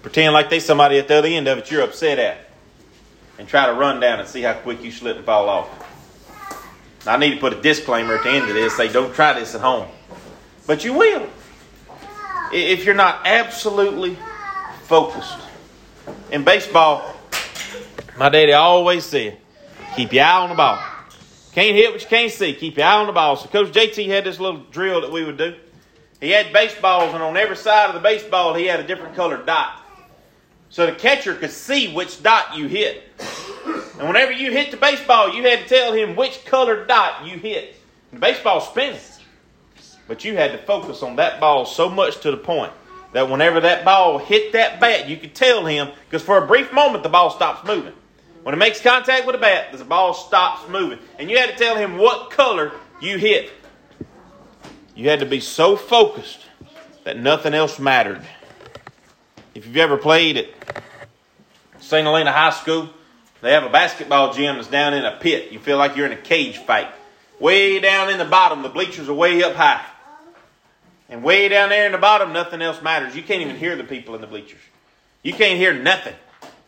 Pretend 0.02 0.34
like 0.34 0.50
there's 0.50 0.66
somebody 0.66 0.98
at 0.98 1.08
the 1.08 1.16
other 1.16 1.28
end 1.28 1.48
of 1.48 1.58
it 1.58 1.70
you're 1.70 1.84
upset 1.84 2.20
at. 2.20 2.50
And 3.38 3.48
try 3.48 3.66
to 3.66 3.74
run 3.74 4.00
down 4.00 4.20
and 4.20 4.28
see 4.28 4.42
how 4.42 4.54
quick 4.54 4.82
you 4.82 4.92
slip 4.92 5.18
and 5.18 5.26
fall 5.26 5.50
off. 5.50 5.70
Now, 7.06 7.14
I 7.14 7.18
need 7.18 7.36
to 7.36 7.40
put 7.40 7.54
a 7.54 7.62
disclaimer 7.62 8.16
at 8.16 8.24
the 8.24 8.30
end 8.30 8.48
of 8.48 8.56
this 8.56 8.76
say, 8.78 8.92
don't 8.92 9.14
try 9.14 9.34
this 9.34 9.54
at 9.54 9.62
home. 9.62 9.88
But 10.66 10.84
you 10.86 10.94
will. 10.94 11.28
If 12.54 12.86
you're 12.86 12.96
not 12.96 13.28
absolutely 13.28 14.18
focused. 14.86 15.38
In 16.32 16.44
baseball, 16.44 17.16
my 18.18 18.30
daddy 18.30 18.54
always 18.54 19.04
said, 19.04 19.38
keep 19.96 20.14
your 20.14 20.24
eye 20.24 20.42
on 20.42 20.50
the 20.50 20.56
ball. 20.56 20.80
Can't 21.54 21.76
hit 21.76 21.92
what 21.92 22.02
you 22.02 22.08
can't 22.08 22.32
see. 22.32 22.54
Keep 22.54 22.78
your 22.78 22.86
eye 22.86 23.00
on 23.00 23.08
the 23.08 23.14
ball. 23.14 23.36
So 23.36 23.48
Coach 23.48 23.72
JT 23.72 24.08
had 24.08 24.26
this 24.26 24.40
little 24.40 24.62
drill 24.72 25.02
that 25.02 25.12
we 25.12 25.24
would 25.24 25.38
do. 25.38 25.56
He 26.22 26.30
had 26.30 26.54
baseballs, 26.54 27.14
and 27.14 27.24
on 27.24 27.36
every 27.36 27.56
side 27.56 27.88
of 27.88 27.94
the 27.94 28.00
baseball, 28.00 28.54
he 28.54 28.66
had 28.66 28.80
a 28.80 28.88
different 28.88 29.16
colored 29.16 29.46
dot. 29.46 29.82
So 30.70 30.86
the 30.86 30.92
catcher 30.92 31.36
could 31.36 31.52
see 31.52 31.94
which 31.94 32.22
dot 32.22 32.58
you 32.58 32.68
hit. 32.68 33.04
And 34.00 34.08
whenever 34.08 34.32
you 34.32 34.52
hit 34.52 34.72
the 34.72 34.78
baseball, 34.78 35.34
you 35.34 35.44
had 35.44 35.60
to 35.60 35.68
tell 35.68 35.94
him 35.94 36.16
which 36.16 36.46
colored 36.46 36.88
dot 36.88 37.26
you 37.26 37.38
hit. 37.38 37.76
The 38.12 38.20
baseball's 38.20 38.68
spinning. 38.68 39.00
But 40.08 40.24
you 40.24 40.36
had 40.36 40.52
to 40.52 40.58
focus 40.60 41.02
on 41.02 41.16
that 41.16 41.40
ball 41.40 41.66
so 41.66 41.90
much 41.90 42.20
to 42.22 42.32
the 42.32 42.38
point 42.38 42.72
that 43.16 43.30
whenever 43.30 43.62
that 43.62 43.86
ball 43.86 44.18
hit 44.18 44.52
that 44.52 44.82
bat, 44.82 45.08
you 45.08 45.16
could 45.16 45.34
tell 45.34 45.66
him, 45.66 45.88
because 46.04 46.22
for 46.22 46.38
a 46.38 46.46
brief 46.46 46.74
moment, 46.74 47.02
the 47.02 47.08
ball 47.08 47.30
stops 47.30 47.66
moving. 47.66 47.94
When 48.44 48.54
it 48.54 48.58
makes 48.58 48.82
contact 48.82 49.26
with 49.26 49.36
a 49.36 49.38
bat, 49.38 49.72
the 49.72 49.86
ball 49.86 50.14
stops 50.14 50.68
moving. 50.68 51.00
And 51.18 51.32
you 51.32 51.38
had 51.38 51.50
to 51.50 51.56
tell 51.56 51.78
him 51.78 51.98
what 51.98 52.30
color 52.30 52.74
you 53.02 53.18
hit. 53.18 53.54
You 54.96 55.08
had 55.08 55.22
to 55.22 55.26
be 55.26 55.40
so 55.40 55.78
focused 55.78 56.42
that 57.06 57.18
nothing 57.18 57.54
else 57.54 57.80
mattered. 57.80 58.22
If 59.54 59.66
you've 59.66 59.78
ever 59.78 59.96
played 59.96 60.36
at 60.36 60.48
St. 61.80 62.04
Helena 62.04 62.34
High 62.34 62.50
School, 62.50 62.90
they 63.40 63.54
have 63.54 63.64
a 63.64 63.70
basketball 63.70 64.34
gym 64.34 64.58
that's 64.58 64.68
down 64.68 64.94
in 64.94 65.06
a 65.06 65.16
pit. 65.16 65.54
You 65.54 65.60
feel 65.60 65.78
like 65.78 65.96
you're 65.96 66.06
in 66.06 66.12
a 66.12 66.22
cage 66.22 66.58
fight. 66.58 66.90
Way 67.40 67.80
down 67.80 68.10
in 68.10 68.18
the 68.18 68.26
bottom, 68.26 68.62
the 68.62 68.68
bleachers 68.68 69.08
are 69.08 69.14
way 69.14 69.42
up 69.42 69.56
high. 69.56 69.86
And 71.10 71.24
way 71.24 71.48
down 71.48 71.70
there 71.70 71.86
in 71.86 71.92
the 71.92 71.98
bottom, 71.98 72.34
nothing 72.34 72.62
else 72.62 72.82
matters. 72.82 73.16
You 73.16 73.24
can't 73.24 73.42
even 73.42 73.58
hear 73.58 73.76
the 73.76 73.84
people 73.84 74.16
in 74.16 74.22
the 74.22 74.28
bleachers. 74.28 74.62
You 75.22 75.34
can't 75.34 75.58
hear 75.58 75.74
nothing. 75.74 76.16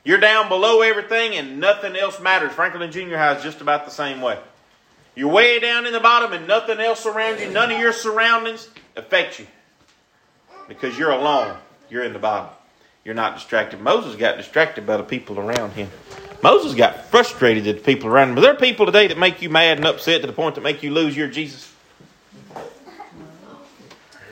You're 0.04 0.20
down 0.20 0.48
below 0.48 0.82
everything 0.82 1.36
and 1.36 1.60
nothing 1.60 1.96
else 1.96 2.20
matters. 2.20 2.54
Franklin 2.54 2.92
Junior 2.92 3.18
High 3.18 3.36
is 3.36 3.44
just 3.44 3.62
about 3.62 3.86
the 3.86 3.92
same 3.92 4.22
way. 4.22 4.40
You're 5.16 5.30
way 5.30 5.60
down 5.60 5.86
in 5.86 5.94
the 5.94 6.00
bottom 6.00 6.32
and 6.32 6.48
nothing 6.48 6.80
else 6.80 7.06
around 7.06 7.40
you, 7.40 7.50
none 7.50 7.72
of 7.72 7.80
your 7.80 7.92
surroundings 7.92 8.70
affect 8.96 9.40
you. 9.40 9.48
Because 10.68 10.98
you're 10.98 11.12
alone. 11.12 11.58
You're 11.90 12.04
in 12.04 12.14
the 12.14 12.20
bottom. 12.20 12.50
You're 13.04 13.16
not 13.16 13.36
distracted. 13.36 13.80
Moses 13.80 14.16
got 14.16 14.38
distracted 14.38 14.86
by 14.86 14.98
the 14.98 15.04
people 15.04 15.40
around 15.40 15.72
him. 15.72 15.90
Moses 16.44 16.76
got 16.76 17.06
frustrated 17.06 17.66
at 17.68 17.78
the 17.78 17.82
people 17.82 18.10
around 18.10 18.30
him. 18.30 18.36
But 18.36 18.42
there 18.42 18.54
are 18.54 18.58
people 18.58 18.86
today 18.86 19.08
that 19.08 19.18
make 19.18 19.42
you 19.42 19.50
mad 19.50 19.78
and 19.78 19.88
upset 19.88 20.22
to 20.22 20.28
the 20.28 20.34
point 20.34 20.56
that 20.56 20.62
make 20.62 20.84
you 20.84 20.92
lose 20.92 21.18
your 21.18 21.28
Jesus. 21.28 21.74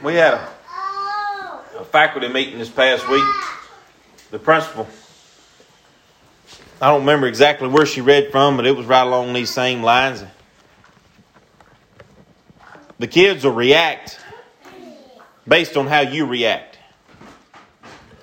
We 0.05 0.13
had 0.13 0.35
a, 0.35 1.79
a 1.79 1.83
faculty 1.83 2.27
meeting 2.27 2.59
this 2.59 2.69
past 2.69 3.09
week. 3.09 3.25
The 4.29 4.37
principal 4.37 4.87
I 6.79 6.89
don't 6.89 6.99
remember 6.99 7.25
exactly 7.25 7.69
where 7.69 7.87
she 7.87 8.01
read 8.01 8.31
from, 8.31 8.57
but 8.57 8.67
it 8.67 8.75
was 8.75 8.85
right 8.85 9.01
along 9.01 9.33
these 9.33 9.49
same 9.49 9.81
lines. 9.81 10.23
The 12.99 13.07
kids 13.07 13.43
will 13.43 13.53
react 13.53 14.19
based 15.47 15.75
on 15.75 15.87
how 15.87 16.01
you 16.01 16.27
react. 16.27 16.77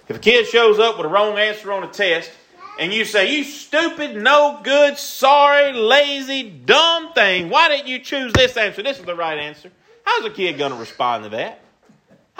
If 0.06 0.16
a 0.16 0.20
kid 0.20 0.46
shows 0.46 0.78
up 0.78 0.98
with 0.98 1.06
a 1.06 1.08
wrong 1.08 1.36
answer 1.36 1.72
on 1.72 1.82
a 1.82 1.88
test, 1.88 2.30
and 2.78 2.92
you 2.92 3.04
say, 3.04 3.36
You 3.36 3.42
stupid, 3.42 4.14
no 4.14 4.60
good, 4.62 4.98
sorry, 4.98 5.72
lazy, 5.72 6.48
dumb 6.48 7.12
thing, 7.14 7.48
why 7.48 7.70
didn't 7.70 7.88
you 7.88 7.98
choose 7.98 8.32
this 8.34 8.56
answer? 8.56 8.84
This 8.84 9.00
is 9.00 9.04
the 9.04 9.16
right 9.16 9.38
answer. 9.38 9.72
How's 10.04 10.26
a 10.26 10.30
kid 10.30 10.58
going 10.58 10.72
to 10.72 10.78
respond 10.78 11.24
to 11.24 11.30
that? 11.30 11.58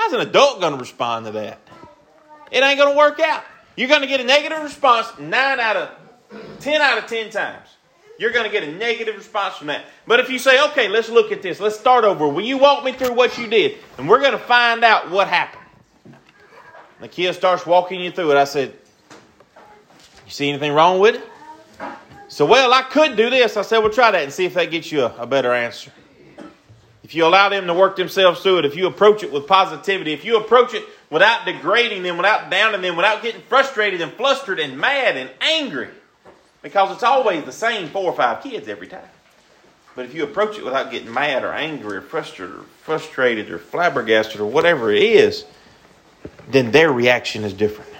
How's 0.02 0.14
an 0.14 0.20
adult 0.20 0.60
going 0.60 0.72
to 0.72 0.80
respond 0.80 1.26
to 1.26 1.32
that? 1.32 1.60
It 2.50 2.60
ain't 2.60 2.76
going 2.76 2.90
to 2.90 2.98
work 2.98 3.20
out. 3.20 3.44
You're 3.76 3.88
going 3.88 4.00
to 4.00 4.08
get 4.08 4.20
a 4.20 4.24
negative 4.24 4.60
response 4.60 5.06
nine 5.16 5.60
out 5.60 5.76
of 5.76 5.90
10 6.58 6.80
out 6.80 6.98
of 6.98 7.06
10 7.06 7.30
times. 7.30 7.68
You're 8.18 8.32
going 8.32 8.44
to 8.44 8.50
get 8.50 8.64
a 8.64 8.72
negative 8.72 9.14
response 9.14 9.54
from 9.58 9.68
that. 9.68 9.84
But 10.04 10.18
if 10.18 10.28
you 10.28 10.40
say, 10.40 10.60
okay, 10.70 10.88
let's 10.88 11.08
look 11.08 11.30
at 11.30 11.40
this, 11.40 11.60
let's 11.60 11.78
start 11.78 12.02
over. 12.02 12.26
Will 12.26 12.44
you 12.44 12.58
walk 12.58 12.82
me 12.84 12.92
through 12.92 13.14
what 13.14 13.38
you 13.38 13.46
did? 13.46 13.78
And 13.96 14.08
we're 14.08 14.18
going 14.18 14.32
to 14.32 14.38
find 14.38 14.82
out 14.82 15.08
what 15.08 15.28
happened. 15.28 16.16
The 17.00 17.06
kid 17.06 17.32
starts 17.34 17.64
walking 17.64 18.00
you 18.00 18.10
through 18.10 18.32
it. 18.32 18.36
I 18.36 18.44
said, 18.44 18.76
You 20.24 20.32
see 20.32 20.48
anything 20.48 20.72
wrong 20.72 20.98
with 20.98 21.14
it? 21.14 21.88
So, 22.26 22.44
well, 22.44 22.72
I 22.72 22.82
could 22.82 23.16
do 23.16 23.30
this. 23.30 23.56
I 23.56 23.62
said, 23.62 23.78
Well, 23.78 23.90
try 23.90 24.10
that 24.10 24.24
and 24.24 24.32
see 24.32 24.46
if 24.46 24.54
that 24.54 24.72
gets 24.72 24.90
you 24.90 25.04
a, 25.04 25.14
a 25.18 25.26
better 25.28 25.52
answer. 25.52 25.92
If 27.12 27.16
you 27.16 27.26
allow 27.26 27.50
them 27.50 27.66
to 27.66 27.74
work 27.74 27.96
themselves 27.96 28.40
through 28.40 28.60
it, 28.60 28.64
if 28.64 28.74
you 28.74 28.86
approach 28.86 29.22
it 29.22 29.30
with 29.30 29.46
positivity, 29.46 30.14
if 30.14 30.24
you 30.24 30.38
approach 30.38 30.72
it 30.72 30.82
without 31.10 31.44
degrading 31.44 32.04
them, 32.04 32.16
without 32.16 32.48
downing 32.48 32.80
them, 32.80 32.96
without 32.96 33.22
getting 33.22 33.42
frustrated 33.42 34.00
and 34.00 34.10
flustered 34.14 34.58
and 34.58 34.78
mad 34.78 35.18
and 35.18 35.28
angry, 35.42 35.88
because 36.62 36.90
it's 36.90 37.02
always 37.02 37.44
the 37.44 37.52
same 37.52 37.90
four 37.90 38.04
or 38.04 38.16
five 38.16 38.42
kids 38.42 38.66
every 38.66 38.88
time. 38.88 39.04
But 39.94 40.06
if 40.06 40.14
you 40.14 40.24
approach 40.24 40.56
it 40.56 40.64
without 40.64 40.90
getting 40.90 41.12
mad 41.12 41.44
or 41.44 41.52
angry 41.52 41.98
or 41.98 42.00
frustrated 42.00 42.56
or 42.56 42.62
frustrated 42.80 43.50
or 43.50 43.58
flabbergasted 43.58 44.40
or 44.40 44.46
whatever 44.46 44.90
it 44.90 45.02
is, 45.02 45.44
then 46.48 46.70
their 46.70 46.90
reaction 46.90 47.44
is 47.44 47.52
different. 47.52 47.92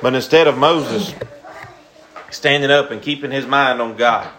But 0.00 0.14
instead 0.14 0.46
of 0.46 0.56
Moses 0.56 1.12
standing 2.30 2.70
up 2.70 2.90
and 2.90 3.02
keeping 3.02 3.30
his 3.30 3.44
mind 3.44 3.82
on 3.82 3.98
God, 3.98 4.30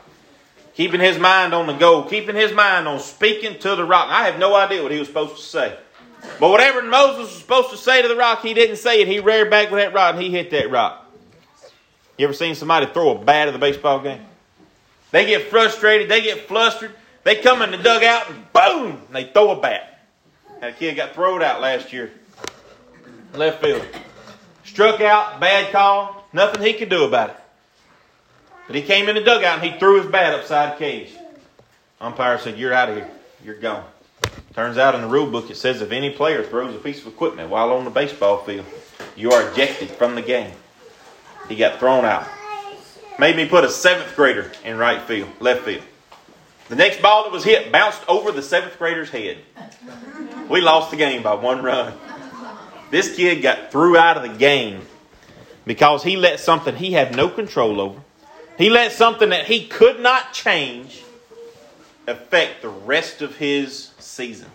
keeping 0.75 0.99
his 0.99 1.17
mind 1.17 1.53
on 1.53 1.67
the 1.67 1.73
goal, 1.73 2.03
keeping 2.03 2.35
his 2.35 2.53
mind 2.53 2.87
on 2.87 2.99
speaking 2.99 3.57
to 3.59 3.75
the 3.75 3.83
rock, 3.83 4.09
I 4.09 4.25
have 4.25 4.37
no 4.37 4.55
idea 4.55 4.83
what 4.83 4.91
he 4.91 4.99
was 4.99 5.07
supposed 5.07 5.37
to 5.37 5.41
say. 5.41 5.77
But 6.39 6.49
whatever 6.49 6.81
Moses 6.81 7.31
was 7.31 7.37
supposed 7.37 7.69
to 7.71 7.77
say 7.77 8.01
to 8.01 8.07
the 8.07 8.15
rock, 8.15 8.41
he 8.41 8.53
didn't 8.53 8.77
say 8.77 9.01
it. 9.01 9.07
He 9.07 9.19
reared 9.19 9.49
back 9.49 9.71
with 9.71 9.79
that 9.79 9.93
rod 9.93 10.15
and 10.15 10.23
he 10.23 10.29
hit 10.29 10.51
that 10.51 10.69
rock. 10.69 11.01
You 12.17 12.25
ever 12.25 12.33
seen 12.33 12.55
somebody 12.55 12.87
throw 12.87 13.11
a 13.11 13.23
bat 13.23 13.47
at 13.47 13.55
a 13.55 13.59
baseball 13.59 13.99
game? 13.99 14.21
They 15.11 15.25
get 15.25 15.49
frustrated, 15.49 16.09
they 16.09 16.21
get 16.21 16.47
flustered, 16.47 16.91
they 17.23 17.35
come 17.35 17.61
in 17.61 17.71
the 17.71 17.77
dugout 17.77 18.29
and 18.29 18.53
boom, 18.53 19.01
and 19.07 19.15
they 19.15 19.25
throw 19.25 19.51
a 19.51 19.61
bat. 19.61 20.07
Had 20.61 20.73
a 20.73 20.75
kid 20.75 20.95
got 20.95 21.13
thrown 21.13 21.41
out 21.41 21.61
last 21.61 21.93
year. 21.93 22.11
Left 23.33 23.61
field. 23.61 23.85
Struck 24.63 24.99
out, 25.01 25.39
bad 25.39 25.71
call, 25.71 26.27
nothing 26.33 26.61
he 26.61 26.73
could 26.73 26.89
do 26.89 27.03
about 27.03 27.29
it. 27.29 27.37
But 28.67 28.75
he 28.75 28.81
came 28.81 29.07
in 29.09 29.15
the 29.15 29.21
dugout 29.21 29.63
and 29.63 29.73
he 29.73 29.79
threw 29.79 30.01
his 30.01 30.11
bat 30.11 30.33
upside 30.33 30.73
the 30.73 30.79
cage. 30.79 31.11
Umpire 32.01 32.37
said, 32.39 32.57
You're 32.57 32.73
out 32.73 32.89
of 32.89 32.95
here. 32.95 33.09
You're 33.43 33.55
gone. 33.55 33.85
Turns 34.53 34.77
out 34.77 34.95
in 34.95 35.01
the 35.01 35.07
rule 35.07 35.29
book 35.29 35.49
it 35.49 35.57
says 35.57 35.81
if 35.81 35.91
any 35.91 36.09
player 36.09 36.41
throws 36.41 36.73
a 36.73 36.79
piece 36.79 37.01
of 37.01 37.07
equipment 37.07 37.49
while 37.49 37.71
on 37.71 37.83
the 37.83 37.89
baseball 37.89 38.43
field, 38.43 38.65
you 39.15 39.31
are 39.31 39.51
ejected 39.51 39.89
from 39.89 40.15
the 40.15 40.21
game. 40.21 40.51
He 41.49 41.55
got 41.55 41.79
thrown 41.79 42.05
out. 42.05 42.27
Made 43.19 43.35
me 43.35 43.47
put 43.47 43.63
a 43.63 43.69
seventh 43.69 44.15
grader 44.15 44.51
in 44.63 44.77
right 44.77 45.01
field, 45.01 45.29
left 45.39 45.63
field. 45.63 45.83
The 46.69 46.75
next 46.75 47.01
ball 47.01 47.23
that 47.23 47.31
was 47.31 47.43
hit 47.43 47.71
bounced 47.71 48.01
over 48.07 48.31
the 48.31 48.41
seventh 48.41 48.77
grader's 48.79 49.09
head. 49.09 49.37
We 50.49 50.61
lost 50.61 50.89
the 50.89 50.97
game 50.97 51.21
by 51.21 51.35
one 51.35 51.61
run. 51.61 51.93
This 52.91 53.15
kid 53.15 53.41
got 53.41 53.71
threw 53.71 53.97
out 53.97 54.17
of 54.17 54.23
the 54.23 54.37
game 54.37 54.81
because 55.65 56.03
he 56.03 56.17
let 56.17 56.39
something 56.39 56.75
he 56.75 56.93
had 56.93 57.15
no 57.15 57.29
control 57.29 57.79
over. 57.79 58.01
He 58.57 58.69
let 58.69 58.91
something 58.91 59.29
that 59.29 59.45
he 59.45 59.67
could 59.67 59.99
not 59.99 60.33
change 60.33 61.03
affect 62.07 62.61
the 62.61 62.69
rest 62.69 63.21
of 63.21 63.35
his 63.35 63.91
season. 63.99 64.49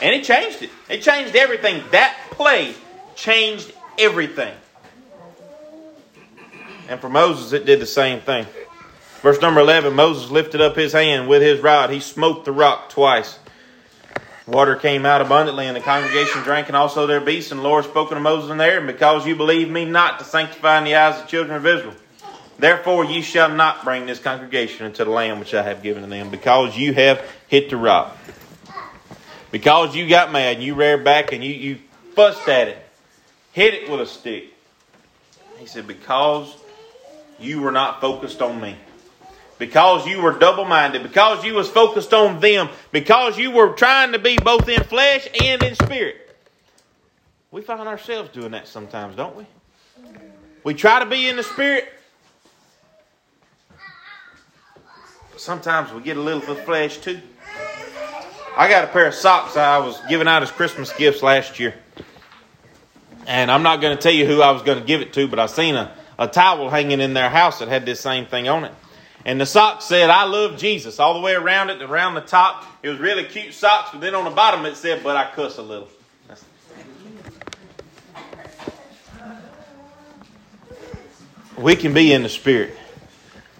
And 0.00 0.14
it 0.14 0.24
changed 0.24 0.62
it. 0.62 0.70
It 0.88 1.02
changed 1.02 1.34
everything. 1.36 1.82
That 1.92 2.16
play 2.30 2.74
changed 3.14 3.72
everything. 3.98 4.54
And 6.88 7.00
for 7.00 7.08
Moses, 7.08 7.52
it 7.52 7.66
did 7.66 7.80
the 7.80 7.86
same 7.86 8.20
thing. 8.20 8.46
Verse 9.22 9.40
number 9.40 9.60
11 9.60 9.94
Moses 9.94 10.30
lifted 10.30 10.60
up 10.60 10.76
his 10.76 10.92
hand 10.92 11.28
with 11.28 11.42
his 11.42 11.60
rod. 11.60 11.90
He 11.90 12.00
smote 12.00 12.44
the 12.44 12.52
rock 12.52 12.90
twice. 12.90 13.38
Water 14.46 14.76
came 14.76 15.04
out 15.04 15.20
abundantly, 15.20 15.66
and 15.66 15.76
the 15.76 15.80
congregation 15.80 16.42
drank, 16.42 16.68
and 16.68 16.76
also 16.76 17.08
their 17.08 17.20
beasts. 17.20 17.50
And 17.50 17.58
the 17.58 17.64
Lord 17.64 17.84
spoke 17.84 18.10
to 18.10 18.20
Moses 18.20 18.50
in 18.50 18.58
there, 18.58 18.78
and 18.78 18.86
because 18.86 19.26
you 19.26 19.34
believe 19.34 19.68
me 19.68 19.84
not 19.84 20.20
to 20.20 20.24
sanctify 20.24 20.78
in 20.78 20.84
the 20.84 20.94
eyes 20.94 21.16
of 21.16 21.22
the 21.22 21.28
children 21.28 21.56
of 21.56 21.66
Israel, 21.66 21.94
therefore 22.58 23.04
ye 23.04 23.22
shall 23.22 23.48
not 23.48 23.84
bring 23.84 24.06
this 24.06 24.18
congregation 24.18 24.86
into 24.86 25.04
the 25.04 25.10
land 25.10 25.40
which 25.40 25.54
I 25.54 25.62
have 25.62 25.82
given 25.82 26.02
to 26.02 26.08
them, 26.08 26.30
because 26.30 26.76
you 26.76 26.94
have 26.94 27.24
hit 27.48 27.70
the 27.70 27.76
rock. 27.76 28.16
Because 29.50 29.94
you 29.94 30.08
got 30.08 30.32
mad, 30.32 30.56
and 30.56 30.64
you 30.64 30.74
reared 30.74 31.04
back, 31.04 31.32
and 31.32 31.42
you, 31.42 31.52
you 31.52 31.78
fussed 32.14 32.48
at 32.48 32.68
it, 32.68 32.78
hit 33.52 33.74
it 33.74 33.90
with 33.90 34.00
a 34.00 34.06
stick. 34.06 34.52
He 35.58 35.66
said, 35.66 35.86
Because 35.86 36.54
you 37.38 37.60
were 37.60 37.72
not 37.72 38.00
focused 38.00 38.42
on 38.42 38.60
me. 38.60 38.76
Because 39.58 40.06
you 40.06 40.20
were 40.20 40.38
double 40.38 40.66
minded, 40.66 41.02
because 41.02 41.44
you 41.44 41.54
was 41.54 41.68
focused 41.68 42.12
on 42.12 42.40
them, 42.40 42.68
because 42.92 43.38
you 43.38 43.50
were 43.50 43.70
trying 43.70 44.12
to 44.12 44.18
be 44.18 44.36
both 44.36 44.68
in 44.68 44.82
flesh 44.84 45.26
and 45.40 45.62
in 45.62 45.74
spirit. 45.74 46.36
We 47.50 47.62
find 47.62 47.88
ourselves 47.88 48.28
doing 48.30 48.50
that 48.50 48.68
sometimes, 48.68 49.16
don't 49.16 49.34
we? 49.34 49.46
We 50.62 50.74
try 50.74 50.98
to 50.98 51.06
be 51.06 51.28
in 51.28 51.36
the 51.36 51.42
spirit. 51.42 51.88
Sometimes 55.46 55.92
we 55.92 56.02
get 56.02 56.16
a 56.16 56.20
little 56.20 56.42
of 56.42 56.48
the 56.48 56.56
flesh 56.56 56.98
too. 56.98 57.20
I 58.56 58.68
got 58.68 58.84
a 58.84 58.88
pair 58.88 59.06
of 59.06 59.14
socks 59.14 59.56
I 59.56 59.78
was 59.78 60.00
giving 60.08 60.28
out 60.28 60.42
as 60.42 60.50
Christmas 60.50 60.92
gifts 60.92 61.22
last 61.22 61.60
year. 61.60 61.74
And 63.26 63.50
I'm 63.50 63.62
not 63.62 63.80
going 63.80 63.96
to 63.96 64.02
tell 64.02 64.12
you 64.12 64.26
who 64.26 64.42
I 64.42 64.50
was 64.50 64.62
going 64.62 64.78
to 64.78 64.84
give 64.84 65.00
it 65.00 65.12
to, 65.14 65.28
but 65.28 65.38
I 65.38 65.46
seen 65.46 65.76
a 65.76 65.96
a 66.18 66.26
towel 66.26 66.70
hanging 66.70 67.00
in 67.00 67.14
their 67.14 67.28
house 67.28 67.58
that 67.58 67.68
had 67.68 67.84
this 67.84 68.00
same 68.00 68.26
thing 68.26 68.48
on 68.48 68.64
it. 68.64 68.72
And 69.24 69.40
the 69.40 69.46
socks 69.46 69.84
said, 69.84 70.08
I 70.08 70.24
love 70.24 70.56
Jesus, 70.56 71.00
all 71.00 71.14
the 71.14 71.20
way 71.20 71.34
around 71.34 71.70
it, 71.70 71.82
around 71.82 72.14
the 72.14 72.20
top. 72.20 72.64
It 72.82 72.88
was 72.88 72.98
really 72.98 73.24
cute 73.24 73.54
socks, 73.54 73.90
but 73.92 74.00
then 74.00 74.14
on 74.14 74.24
the 74.24 74.30
bottom 74.30 74.64
it 74.66 74.76
said, 74.76 75.02
but 75.02 75.16
I 75.16 75.30
cuss 75.32 75.58
a 75.58 75.62
little. 75.62 75.88
We 81.56 81.74
can 81.74 81.94
be 81.94 82.12
in 82.12 82.22
the 82.22 82.28
Spirit. 82.28 82.76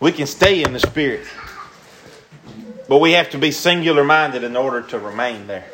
We 0.01 0.12
can 0.12 0.27
stay 0.27 0.62
in 0.62 0.75
the 0.75 0.81
Spirit. 0.81 1.27
But 2.88 2.99
we 2.99 3.12
have 3.12 3.31
to 3.31 3.38
be 3.38 3.51
singular 3.51 4.05
minded 4.05 4.44
in 4.44 4.57
order 4.57 4.83
to 4.83 4.99
remain 4.99 5.46
there. 5.46 5.64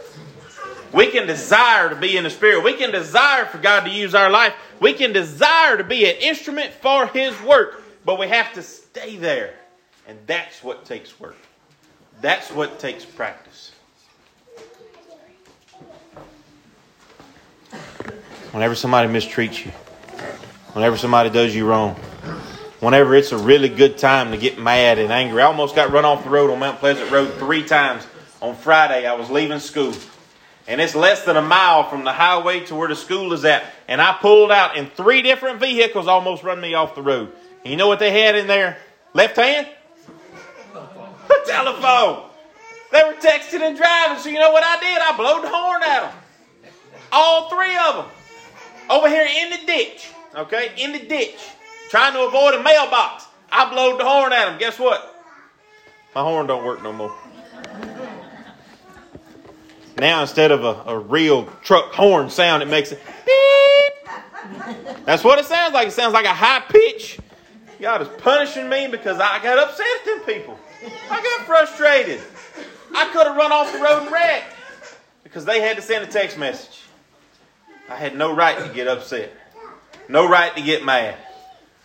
We 0.93 1.11
can 1.11 1.27
desire 1.27 1.89
to 1.89 1.97
be 1.97 2.17
in 2.17 2.25
the 2.25 2.31
Spirit. 2.31 2.65
We 2.65 2.75
can 2.75 2.91
desire 2.91 3.47
for 3.47 3.59
God 3.59 3.85
to 3.85 3.91
use 3.91 4.15
our 4.15 4.31
life. 4.31 4.55
We 4.81 4.93
can 4.93 5.13
desire 5.13 5.79
to 5.79 5.85
be 5.85 6.05
an 6.05 6.17
instrument 6.17 6.73
for 6.75 7.07
His 7.07 7.41
work. 7.43 7.83
But 8.05 8.19
we 8.19 8.29
have 8.29 8.53
to 8.55 8.63
stay 8.63 9.17
there. 9.17 9.55
And 10.07 10.19
that's 10.27 10.63
what 10.63 10.85
takes 10.85 11.19
work. 11.19 11.37
That's 12.21 12.51
what 12.51 12.79
takes 12.79 13.05
practice. 13.05 13.73
Whenever 18.53 18.75
somebody 18.75 19.09
mistreats 19.09 19.65
you, 19.65 19.71
whenever 20.75 20.99
somebody 20.99 21.31
does 21.31 21.55
you 21.55 21.67
wrong, 21.67 21.99
whenever 22.83 23.15
it's 23.15 23.31
a 23.31 23.39
really 23.39 23.69
good 23.69 23.97
time 23.97 24.33
to 24.33 24.37
get 24.37 24.59
mad 24.59 24.99
and 24.99 25.13
angry. 25.13 25.41
I 25.41 25.47
almost 25.47 25.77
got 25.77 25.93
run 25.93 26.05
off 26.05 26.25
the 26.25 26.31
road 26.31 26.51
on 26.51 26.59
Mount 26.59 26.81
Pleasant 26.81 27.13
Road 27.13 27.33
three 27.35 27.63
times 27.63 28.05
on 28.41 28.57
Friday. 28.57 29.07
I 29.07 29.15
was 29.15 29.31
leaving 29.31 29.61
school 29.61 29.95
and 30.67 30.81
it's 30.81 30.97
less 30.97 31.25
than 31.25 31.37
a 31.37 31.43
mile 31.43 31.89
from 31.89 32.03
the 32.03 32.13
highway 32.13 32.61
to 32.67 32.75
where 32.75 32.89
the 32.89 32.97
school 32.97 33.33
is 33.33 33.45
at. 33.45 33.65
And 33.87 34.01
I 34.01 34.15
pulled 34.15 34.51
out, 34.51 34.77
and 34.77 34.93
three 34.93 35.23
different 35.23 35.61
vehicles 35.61 36.07
almost 36.07 36.43
run 36.43 36.61
me 36.61 36.75
off 36.75 36.95
the 36.95 37.03
road. 37.03 37.33
You 37.65 37.77
know 37.77 37.89
what 37.89 37.99
they 37.99 38.23
had 38.23 38.35
in 38.37 38.47
there? 38.47 38.79
Left 39.15 39.37
hand? 39.37 39.69
A 40.75 41.47
telephone. 41.47 42.31
They 42.91 43.03
were 43.05 43.15
texting 43.15 43.61
and 43.61 43.77
driving, 43.77 44.19
so 44.19 44.29
you 44.29 44.39
know 44.39 44.53
what 44.53 44.65
I 44.65 44.81
did? 44.81 44.99
I 45.01 45.17
blowed 45.17 45.45
the 45.45 45.49
horn 45.49 45.83
at 45.83 46.01
them. 46.03 46.73
All 47.11 47.49
three 47.49 47.77
of 47.77 47.97
them. 47.97 48.07
Over 48.91 49.09
here 49.09 49.27
in 49.27 49.51
the 49.51 49.67
ditch. 49.67 50.11
Okay? 50.35 50.73
In 50.79 50.93
the 50.93 51.01
ditch. 51.01 51.39
Trying 51.93 52.15
to 52.15 52.23
avoid 52.23 52.55
a 52.55 52.63
mailbox. 52.63 53.27
I 53.51 53.71
blowed 53.71 54.01
the 54.01 54.05
horn 54.07 54.33
at 54.33 54.49
him. 54.51 54.59
Guess 54.59 54.79
what? 54.79 55.15
My 56.15 56.23
horn 56.23 56.47
don't 56.47 56.65
work 56.65 56.83
no 56.83 56.91
more. 56.91 57.15
Now 59.99 60.23
instead 60.23 60.53
of 60.53 60.65
a, 60.65 60.85
a 60.87 60.99
real 60.99 61.45
truck 61.63 61.93
horn 61.93 62.31
sound, 62.31 62.63
it 62.63 62.69
makes 62.71 62.93
it 62.93 63.03
beep. 63.27 65.05
That's 65.05 65.23
what 65.23 65.39
it 65.39 65.45
sounds 65.45 65.75
like. 65.75 65.89
It 65.89 65.91
sounds 65.91 66.15
like 66.15 66.25
a 66.25 66.33
high 66.33 66.61
pitch. 66.61 67.19
God 67.79 68.01
is 68.01 68.09
punishing 68.23 68.71
me 68.71 68.87
because 68.87 69.21
I 69.21 69.43
got 69.43 69.59
upset 69.59 69.87
at 70.01 70.07
them 70.07 70.21
people. 70.21 70.59
I 71.11 71.23
got 71.23 71.47
frustrated. 71.47 72.23
I 72.95 73.05
could 73.13 73.27
have 73.27 73.37
run 73.37 73.53
off 73.53 73.71
the 73.71 73.81
road 73.81 74.05
and 74.05 74.11
wrecked 74.11 74.55
because 75.25 75.45
they 75.45 75.61
had 75.61 75.77
to 75.77 75.83
send 75.83 76.09
a 76.09 76.11
text 76.11 76.39
message. 76.39 76.85
I 77.91 77.97
had 77.97 78.17
no 78.17 78.35
right 78.35 78.57
to 78.57 78.73
get 78.73 78.89
upset. 78.89 79.31
No 80.09 80.27
right 80.27 80.57
to 80.57 80.63
get 80.63 80.87
mad. 80.87 81.19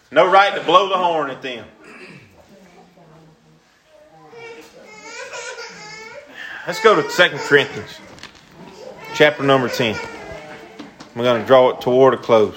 No 0.09 0.29
right 0.31 0.55
to 0.55 0.63
blow 0.63 0.87
the 0.87 0.97
horn 0.97 1.29
at 1.29 1.41
them. 1.41 1.65
Let's 6.65 6.81
go 6.81 7.01
to 7.01 7.01
2 7.01 7.37
Corinthians, 7.37 7.99
chapter 9.15 9.43
number 9.43 9.69
10. 9.69 9.97
We're 11.15 11.23
going 11.23 11.41
to 11.41 11.47
draw 11.47 11.69
it 11.69 11.81
toward 11.81 12.13
a 12.13 12.17
close. 12.17 12.55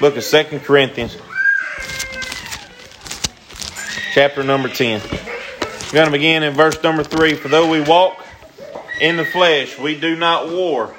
Book 0.00 0.16
of 0.16 0.24
2 0.24 0.60
Corinthians, 0.60 1.16
chapter 4.14 4.42
number 4.42 4.68
10. 4.68 5.00
We're 5.02 5.92
going 5.92 6.06
to 6.06 6.12
begin 6.12 6.42
in 6.42 6.54
verse 6.54 6.82
number 6.82 7.02
3. 7.02 7.34
For 7.34 7.48
though 7.48 7.70
we 7.70 7.80
walk 7.82 8.22
in 9.00 9.16
the 9.16 9.24
flesh, 9.24 9.78
we 9.78 9.98
do 9.98 10.16
not 10.16 10.48
war 10.50 10.94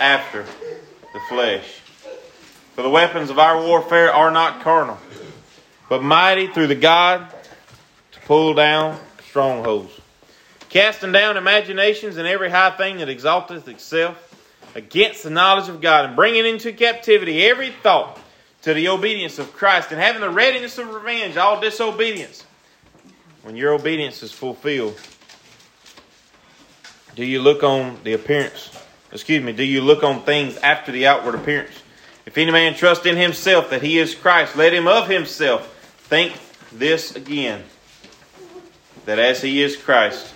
after 0.00 0.42
the 0.42 1.20
flesh. 1.28 1.80
For 2.76 2.82
the 2.82 2.90
weapons 2.90 3.30
of 3.30 3.38
our 3.38 3.58
warfare 3.58 4.12
are 4.12 4.30
not 4.30 4.60
carnal, 4.60 4.98
but 5.88 6.02
mighty 6.02 6.48
through 6.48 6.66
the 6.66 6.74
God 6.74 7.26
to 8.12 8.20
pull 8.26 8.52
down 8.52 9.00
strongholds, 9.26 9.98
casting 10.68 11.10
down 11.10 11.38
imaginations 11.38 12.18
and 12.18 12.28
every 12.28 12.50
high 12.50 12.76
thing 12.76 12.98
that 12.98 13.08
exalteth 13.08 13.66
itself 13.66 14.22
against 14.74 15.22
the 15.22 15.30
knowledge 15.30 15.70
of 15.70 15.80
God, 15.80 16.04
and 16.04 16.16
bringing 16.16 16.44
into 16.44 16.70
captivity 16.70 17.44
every 17.44 17.70
thought 17.70 18.20
to 18.60 18.74
the 18.74 18.88
obedience 18.88 19.38
of 19.38 19.54
Christ, 19.54 19.90
and 19.90 19.98
having 19.98 20.20
the 20.20 20.28
readiness 20.28 20.76
of 20.76 20.92
revenge 20.92 21.38
all 21.38 21.58
disobedience. 21.58 22.44
When 23.42 23.56
your 23.56 23.72
obedience 23.72 24.22
is 24.22 24.32
fulfilled, 24.32 25.00
do 27.14 27.24
you 27.24 27.40
look 27.40 27.62
on 27.62 27.98
the 28.04 28.12
appearance? 28.12 28.78
Excuse 29.12 29.42
me, 29.42 29.52
do 29.52 29.64
you 29.64 29.80
look 29.80 30.02
on 30.02 30.24
things 30.24 30.58
after 30.58 30.92
the 30.92 31.06
outward 31.06 31.36
appearance? 31.36 31.72
If 32.26 32.36
any 32.36 32.50
man 32.50 32.74
trust 32.74 33.06
in 33.06 33.16
himself 33.16 33.70
that 33.70 33.82
he 33.82 33.98
is 33.98 34.14
Christ, 34.14 34.56
let 34.56 34.74
him 34.74 34.88
of 34.88 35.08
himself 35.08 35.72
think 36.08 36.34
this 36.72 37.14
again 37.14 37.62
that 39.04 39.20
as 39.20 39.40
he 39.40 39.62
is 39.62 39.76
Christ, 39.76 40.34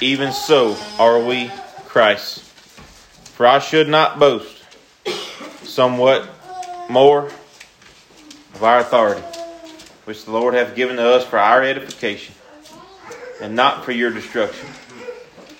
even 0.00 0.32
so 0.32 0.76
are 0.98 1.22
we 1.22 1.50
Christ. 1.86 2.40
For 2.40 3.46
I 3.46 3.60
should 3.60 3.88
not 3.88 4.18
boast 4.18 4.64
somewhat 5.62 6.28
more 6.90 7.26
of 8.54 8.64
our 8.64 8.80
authority, 8.80 9.22
which 10.04 10.24
the 10.24 10.32
Lord 10.32 10.54
hath 10.54 10.74
given 10.74 10.96
to 10.96 11.14
us 11.14 11.24
for 11.24 11.38
our 11.38 11.62
edification, 11.62 12.34
and 13.40 13.54
not 13.54 13.84
for 13.84 13.92
your 13.92 14.10
destruction, 14.10 14.68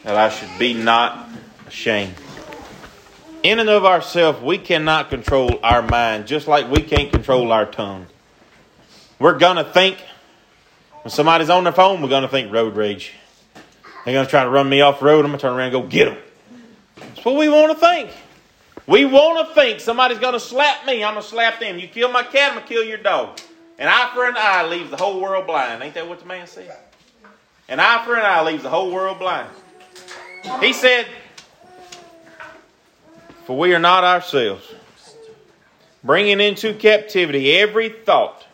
that 0.03 0.17
I 0.17 0.29
should 0.29 0.59
be 0.59 0.75
not 0.75 1.29
ashamed. 1.69 2.15
In 3.43 3.59
and 3.59 3.71
of 3.71 3.87
ourselves, 3.87 4.43
we 4.43 4.59
cannot 4.59 5.09
control 5.09 5.59
our 5.63 5.81
mind, 5.81 6.27
just 6.27 6.47
like 6.47 6.71
we 6.71 6.83
can't 6.83 7.11
control 7.11 7.53
our 7.53 7.65
tongue. 7.65 8.07
We're 9.19 9.39
going 9.39 9.57
to 9.57 9.65
think, 9.65 9.99
when 11.03 11.11
somebody's 11.11 11.49
on 11.49 11.65
their 11.65 11.73
phone, 11.73 12.03
we're 12.03 12.11
going 12.11 12.23
to 12.23 12.29
think 12.29 12.53
road 12.53 12.77
rage. 12.77 13.13
They're 14.05 14.13
going 14.15 14.27
to 14.27 14.31
try 14.31 14.45
to 14.45 14.51
run 14.51 14.69
me 14.69 14.83
off 14.83 15.01
the 15.01 15.07
road. 15.07 15.25
I'm 15.25 15.31
going 15.31 15.39
to 15.39 15.43
turn 15.43 15.55
around 15.55 15.73
and 15.75 15.83
go 15.85 15.89
get 15.89 16.07
them. 16.07 16.19
That's 16.97 17.25
what 17.25 17.37
we 17.37 17.49
want 17.49 17.73
to 17.73 17.79
think. 17.79 18.11
We 18.87 19.07
want 19.07 19.49
to 19.49 19.55
think 19.55 19.81
somebody's 19.81 20.19
going 20.19 20.35
to 20.35 20.41
slap 20.41 20.85
me. 20.85 21.03
I'm 21.03 21.15
going 21.15 21.23
to 21.23 21.29
slap 21.29 21.61
them. 21.61 21.79
You 21.79 21.89
kill 21.89 22.11
my 22.11 22.23
cat, 22.23 22.51
I'm 22.51 22.57
going 22.57 22.67
to 22.67 22.75
kill 22.75 22.85
your 22.85 22.99
dog. 22.99 23.41
An 23.79 23.89
eye 23.89 24.11
for 24.13 24.29
an 24.29 24.35
eye 24.37 24.67
leaves 24.69 24.91
the 24.91 24.97
whole 24.99 25.19
world 25.21 25.47
blind. 25.47 25.83
Ain't 25.83 25.95
that 25.95 26.07
what 26.07 26.21
the 26.21 26.27
man 26.27 26.47
said? 26.47 26.77
An 27.69 27.81
eye 27.81 28.03
for 28.05 28.17
an 28.17 28.25
eye 28.25 28.43
leaves 28.43 28.63
the 28.63 28.69
whole 28.69 28.91
world 28.91 29.19
blind. 29.19 29.49
He 30.61 30.73
said, 30.73 31.07
For 33.51 33.59
we 33.59 33.75
are 33.75 33.81
not 33.81 34.05
ourselves, 34.05 34.63
bringing 36.05 36.39
into 36.41 36.73
captivity 36.73 37.57
every 37.57 37.89
thought 37.89 38.47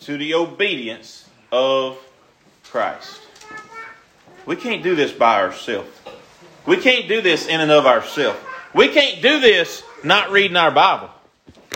to 0.00 0.18
the 0.18 0.34
obedience 0.34 1.28
of 1.52 1.96
Christ. 2.64 3.20
We 4.44 4.56
can't 4.56 4.82
do 4.82 4.96
this 4.96 5.12
by 5.12 5.40
ourselves. 5.40 5.88
We 6.66 6.78
can't 6.78 7.06
do 7.06 7.20
this 7.20 7.46
in 7.46 7.60
and 7.60 7.70
of 7.70 7.86
ourselves. 7.86 8.40
We 8.74 8.88
can't 8.88 9.22
do 9.22 9.38
this 9.38 9.84
not 10.02 10.32
reading 10.32 10.56
our 10.56 10.72
Bible. 10.72 11.10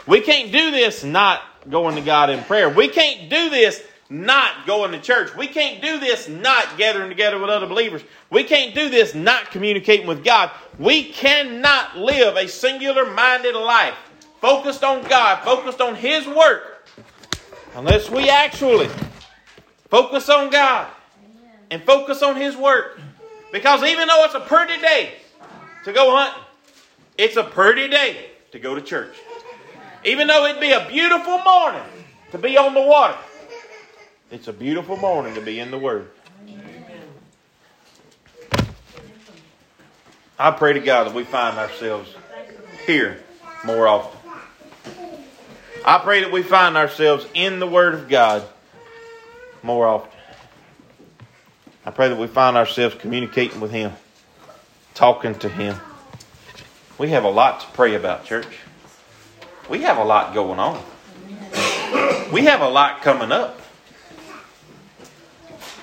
We 0.09 0.21
can't 0.21 0.51
do 0.51 0.73
this 0.73 1.05
not 1.05 1.43
going 1.71 1.95
to 1.95 2.03
God 2.03 2.31
in 2.31 2.43
prayer. 2.43 2.69
We 2.69 2.89
can't 2.89 3.31
do 3.31 3.51
this 3.51 3.81
not 4.09 4.67
going 4.67 4.93
to 4.93 5.01
church. 5.01 5.35
We 5.37 5.47
can't 5.47 5.83
do 5.83 5.99
this 5.99 6.29
not 6.29 6.79
gathering 6.79 7.09
together 7.09 7.39
with 7.39 7.51
other 7.51 7.67
believers. 7.67 8.03
We 8.31 8.45
can't 8.45 8.75
do 8.75 8.89
this 8.89 9.15
not 9.15 9.51
communicating 9.51 10.07
with 10.07 10.25
God. 10.25 10.51
We 10.79 11.05
cannot 11.05 11.97
live 11.97 12.37
a 12.37 12.47
singular 12.49 13.11
minded 13.13 13.55
life 13.55 13.95
focused 14.41 14.85
on 14.85 15.03
God, 15.09 15.43
focused 15.45 15.81
on 15.81 15.95
His 15.95 16.27
work, 16.27 16.87
unless 17.75 18.11
we 18.11 18.29
actually 18.29 18.89
focus 19.89 20.29
on 20.29 20.51
God 20.51 20.89
and 21.71 21.83
focus 21.83 22.23
on 22.23 22.37
His 22.37 22.57
work. 22.57 23.01
Because 23.53 23.83
even 23.83 24.09
though 24.09 24.25
it's 24.25 24.35
a 24.35 24.41
pretty 24.41 24.81
day 24.81 25.15
to 25.85 25.93
go 25.93 26.17
hunting, 26.17 26.43
it's 27.19 27.37
a 27.37 27.45
pretty 27.45 27.89
day 27.89 28.31
to 28.53 28.59
go 28.59 28.75
to 28.75 28.81
church. 28.81 29.17
Even 30.05 30.29
though 30.29 30.47
it'd 30.47 30.61
be 30.61 30.73
a 30.73 30.87
beautiful 30.89 31.39
morning 31.39 31.83
to 32.31 32.39
be 32.39 32.57
on 32.57 32.75
the 32.75 32.83
water, 32.83 33.17
it's 34.31 34.49
a 34.49 34.53
beautiful 34.53 34.97
morning 34.97 35.35
to 35.35 35.41
be 35.41 35.61
in 35.61 35.71
the 35.71 35.79
Word. 35.79 36.11
I 40.39 40.51
pray 40.51 40.75
to 40.75 40.81
God 40.81 41.05
that 41.05 41.15
we 41.15 41.25
find 41.25 41.57
ourselves 41.57 42.15
here 42.87 43.23
more 43.65 43.87
often. 43.87 44.19
I 45.85 45.99
pray 45.99 46.21
that 46.21 46.33
we 46.33 46.43
find 46.43 46.77
ourselves 46.77 47.27
in 47.35 47.61
the 47.61 47.67
Word 47.67 47.95
of 47.95 48.09
God 48.09 48.47
more 49.63 49.87
often. 49.87 50.11
I 51.85 51.91
pray 51.93 52.09
that 52.09 52.19
we 52.19 52.27
find 52.27 52.57
ourselves 52.57 52.97
communicating 52.97 53.61
with 53.61 53.71
Him, 53.71 53.93
talking 54.95 55.37
to 55.37 55.49
Him. 55.49 55.77
We 56.99 57.11
have 57.11 57.25
a 57.25 57.31
lot 57.31 57.61
to 57.61 57.67
pray 57.69 57.95
about, 57.95 58.25
church. 58.25 58.59
We 59.71 59.83
have 59.83 59.99
a 59.99 60.05
lot 60.05 60.35
going 60.35 60.59
on. 60.59 60.83
We 62.33 62.43
have 62.43 62.61
a 62.61 62.69
lot 62.69 63.03
coming 63.03 63.31
up. 63.31 63.61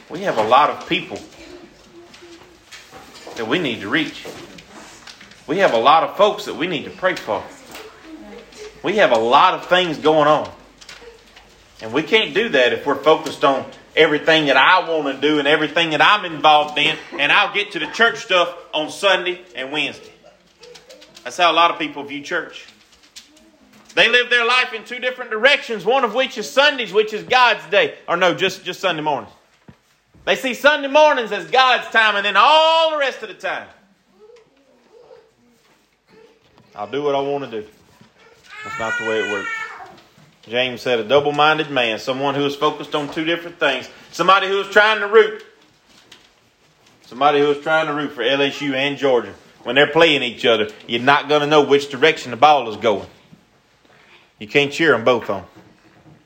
We 0.09 0.21
have 0.21 0.37
a 0.37 0.43
lot 0.43 0.69
of 0.69 0.87
people 0.87 1.19
that 3.35 3.47
we 3.47 3.59
need 3.59 3.81
to 3.81 3.89
reach. 3.89 4.25
We 5.47 5.59
have 5.59 5.73
a 5.73 5.77
lot 5.77 6.03
of 6.03 6.15
folks 6.17 6.45
that 6.45 6.55
we 6.55 6.67
need 6.67 6.85
to 6.85 6.91
pray 6.91 7.15
for. 7.15 7.43
We 8.83 8.97
have 8.97 9.11
a 9.11 9.19
lot 9.19 9.53
of 9.53 9.65
things 9.67 9.97
going 9.97 10.27
on. 10.27 10.49
And 11.81 11.93
we 11.93 12.03
can't 12.03 12.33
do 12.33 12.49
that 12.49 12.73
if 12.73 12.85
we're 12.85 12.95
focused 12.95 13.43
on 13.43 13.65
everything 13.95 14.47
that 14.47 14.57
I 14.57 14.89
want 14.89 15.13
to 15.13 15.21
do 15.21 15.39
and 15.39 15.47
everything 15.47 15.91
that 15.91 16.01
I'm 16.01 16.25
involved 16.25 16.77
in, 16.77 16.97
and 17.17 17.31
I'll 17.31 17.53
get 17.53 17.71
to 17.73 17.79
the 17.79 17.87
church 17.87 18.19
stuff 18.19 18.55
on 18.73 18.89
Sunday 18.89 19.41
and 19.55 19.71
Wednesday. 19.71 20.11
That's 21.23 21.37
how 21.37 21.51
a 21.51 21.53
lot 21.53 21.71
of 21.71 21.79
people 21.79 22.03
view 22.03 22.21
church. 22.21 22.67
They 23.95 24.09
live 24.09 24.29
their 24.29 24.45
life 24.45 24.73
in 24.73 24.83
two 24.83 24.99
different 24.99 25.31
directions, 25.31 25.85
one 25.85 26.03
of 26.03 26.15
which 26.15 26.37
is 26.37 26.49
Sundays, 26.49 26.91
which 26.91 27.13
is 27.13 27.23
God's 27.23 27.65
day. 27.67 27.95
Or 28.07 28.17
no, 28.17 28.33
just, 28.33 28.63
just 28.63 28.79
Sunday 28.79 29.01
mornings. 29.01 29.31
They 30.25 30.35
see 30.35 30.53
Sunday 30.53 30.87
mornings 30.87 31.31
as 31.31 31.49
God's 31.51 31.87
time, 31.89 32.15
and 32.15 32.25
then 32.25 32.35
all 32.37 32.91
the 32.91 32.97
rest 32.97 33.21
of 33.23 33.29
the 33.29 33.35
time. 33.35 33.67
I'll 36.75 36.89
do 36.89 37.03
what 37.03 37.13
I 37.13 37.19
want 37.19 37.43
to 37.43 37.61
do. 37.61 37.67
That's 38.63 38.79
not 38.79 38.97
the 38.97 39.07
way 39.07 39.19
it 39.19 39.31
works. 39.31 39.49
James 40.43 40.81
said, 40.81 40.99
a 40.99 41.03
double 41.03 41.31
minded 41.31 41.69
man, 41.69 41.99
someone 41.99 42.35
who 42.35 42.45
is 42.45 42.55
focused 42.55 42.95
on 42.95 43.11
two 43.13 43.23
different 43.23 43.59
things, 43.59 43.89
somebody 44.11 44.47
who 44.47 44.59
is 44.61 44.67
trying 44.67 44.99
to 44.99 45.07
root, 45.07 45.45
somebody 47.05 47.39
who 47.39 47.51
is 47.51 47.63
trying 47.63 47.87
to 47.87 47.93
root 47.93 48.11
for 48.11 48.23
LSU 48.23 48.73
and 48.73 48.97
Georgia. 48.97 49.33
When 49.63 49.75
they're 49.75 49.87
playing 49.87 50.23
each 50.23 50.45
other, 50.45 50.69
you're 50.87 51.01
not 51.01 51.29
going 51.29 51.41
to 51.41 51.47
know 51.47 51.63
which 51.63 51.89
direction 51.89 52.31
the 52.31 52.37
ball 52.37 52.69
is 52.69 52.75
going. 52.75 53.07
You 54.39 54.47
can't 54.47 54.73
cheer 54.73 54.91
them 54.91 55.05
both 55.05 55.29
on. 55.29 55.45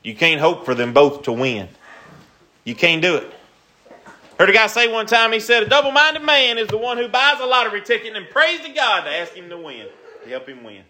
You 0.02 0.16
can't 0.16 0.40
hope 0.40 0.64
for 0.64 0.74
them 0.74 0.92
both 0.92 1.22
to 1.24 1.32
win. 1.32 1.68
You 2.64 2.74
can't 2.74 3.00
do 3.00 3.16
it. 3.16 3.32
Heard 4.38 4.50
a 4.50 4.52
guy 4.52 4.68
say 4.68 4.86
one 4.86 5.06
time, 5.06 5.32
he 5.32 5.40
said, 5.40 5.64
a 5.64 5.68
double 5.68 5.90
minded 5.90 6.22
man 6.22 6.58
is 6.58 6.68
the 6.68 6.78
one 6.78 6.96
who 6.96 7.08
buys 7.08 7.40
a 7.40 7.46
lottery 7.46 7.80
ticket 7.80 8.16
and 8.16 8.28
prays 8.30 8.60
to 8.60 8.68
God 8.68 9.02
to 9.02 9.10
ask 9.10 9.32
him 9.32 9.48
to 9.48 9.58
win, 9.58 9.88
to 10.22 10.30
help 10.30 10.48
him 10.48 10.62
win. 10.62 10.82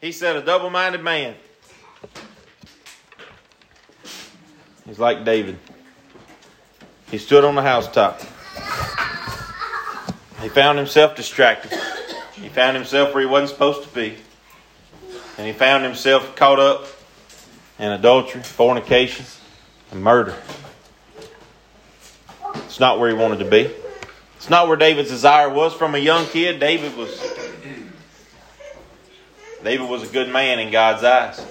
He 0.00 0.12
said, 0.12 0.36
a 0.36 0.42
double 0.42 0.68
minded 0.68 1.02
man. 1.02 1.34
He's 4.84 4.98
like 4.98 5.24
David. 5.24 5.58
He 7.10 7.16
stood 7.16 7.44
on 7.44 7.54
the 7.54 7.62
housetop. 7.62 8.20
He 10.42 10.48
found 10.50 10.76
himself 10.76 11.16
distracted. 11.16 11.78
He 12.34 12.48
found 12.48 12.76
himself 12.76 13.14
where 13.14 13.22
he 13.22 13.28
wasn't 13.28 13.50
supposed 13.50 13.88
to 13.88 13.94
be. 13.94 14.16
And 15.38 15.46
he 15.46 15.52
found 15.54 15.84
himself 15.84 16.36
caught 16.36 16.58
up 16.58 16.86
in 17.78 17.92
adultery, 17.92 18.42
fornication, 18.42 19.24
and 19.90 20.02
murder. 20.02 20.36
It's 22.54 22.80
not 22.80 22.98
where 22.98 23.08
he 23.08 23.14
wanted 23.14 23.38
to 23.40 23.50
be. 23.50 23.70
It's 24.36 24.50
not 24.50 24.68
where 24.68 24.76
David's 24.76 25.10
desire 25.10 25.48
was. 25.48 25.74
From 25.74 25.94
a 25.94 25.98
young 25.98 26.26
kid, 26.26 26.58
David 26.60 26.96
was 26.96 27.10
David 29.62 29.88
was 29.88 30.02
a 30.02 30.12
good 30.12 30.28
man 30.28 30.58
in 30.58 30.72
God's 30.72 31.04
eyes. 31.04 31.44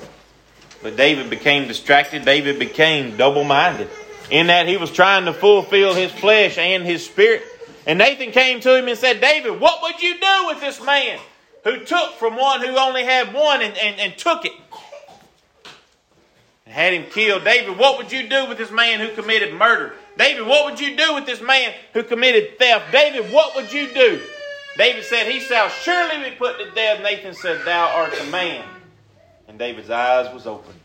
But 0.81 0.97
David 0.97 1.29
became 1.29 1.67
distracted. 1.67 2.25
David 2.25 2.59
became 2.59 3.15
double 3.15 3.43
minded 3.43 3.89
in 4.29 4.47
that 4.47 4.67
he 4.67 4.77
was 4.77 4.91
trying 4.91 5.25
to 5.25 5.33
fulfill 5.33 5.93
his 5.93 6.11
flesh 6.11 6.57
and 6.57 6.83
his 6.83 7.05
spirit. 7.05 7.43
And 7.85 7.99
Nathan 7.99 8.31
came 8.31 8.59
to 8.61 8.77
him 8.77 8.87
and 8.87 8.97
said, 8.97 9.21
David, 9.21 9.59
what 9.59 9.81
would 9.83 10.01
you 10.01 10.19
do 10.19 10.45
with 10.47 10.61
this 10.61 10.83
man 10.83 11.19
who 11.63 11.83
took 11.83 12.13
from 12.13 12.37
one 12.37 12.61
who 12.61 12.77
only 12.77 13.03
had 13.03 13.33
one 13.33 13.61
and, 13.61 13.77
and, 13.77 13.99
and 13.99 14.17
took 14.17 14.45
it? 14.45 14.53
And 16.71 16.79
had 16.79 16.93
him 16.93 17.11
killed. 17.11 17.43
David, 17.43 17.77
what 17.77 17.97
would 17.97 18.13
you 18.13 18.29
do 18.29 18.47
with 18.47 18.57
this 18.57 18.71
man 18.71 19.01
who 19.01 19.13
committed 19.13 19.53
murder? 19.53 19.93
David, 20.17 20.47
what 20.47 20.63
would 20.71 20.79
you 20.79 20.95
do 20.95 21.15
with 21.15 21.25
this 21.25 21.41
man 21.41 21.73
who 21.93 22.01
committed 22.01 22.57
theft? 22.57 22.93
David, 22.93 23.31
what 23.33 23.55
would 23.55 23.73
you 23.73 23.93
do 23.93 24.21
David 24.77 25.03
said, 25.03 25.27
He 25.27 25.39
shall 25.39 25.69
surely 25.69 26.29
be 26.29 26.35
put 26.35 26.57
to 26.59 26.71
death. 26.71 27.03
Nathan 27.03 27.33
said, 27.33 27.65
Thou 27.65 27.93
art 27.93 28.13
the 28.13 28.23
man. 28.31 28.63
And 29.47 29.59
David's 29.59 29.89
eyes 29.89 30.33
was 30.33 30.47
opened. 30.47 30.79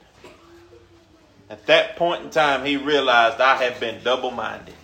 At 1.49 1.67
that 1.67 1.95
point 1.95 2.25
in 2.25 2.31
time, 2.31 2.65
he 2.65 2.77
realized 2.77 3.41
I 3.41 3.63
have 3.63 3.79
been 3.79 4.03
double 4.03 4.33
minded. 4.33 4.75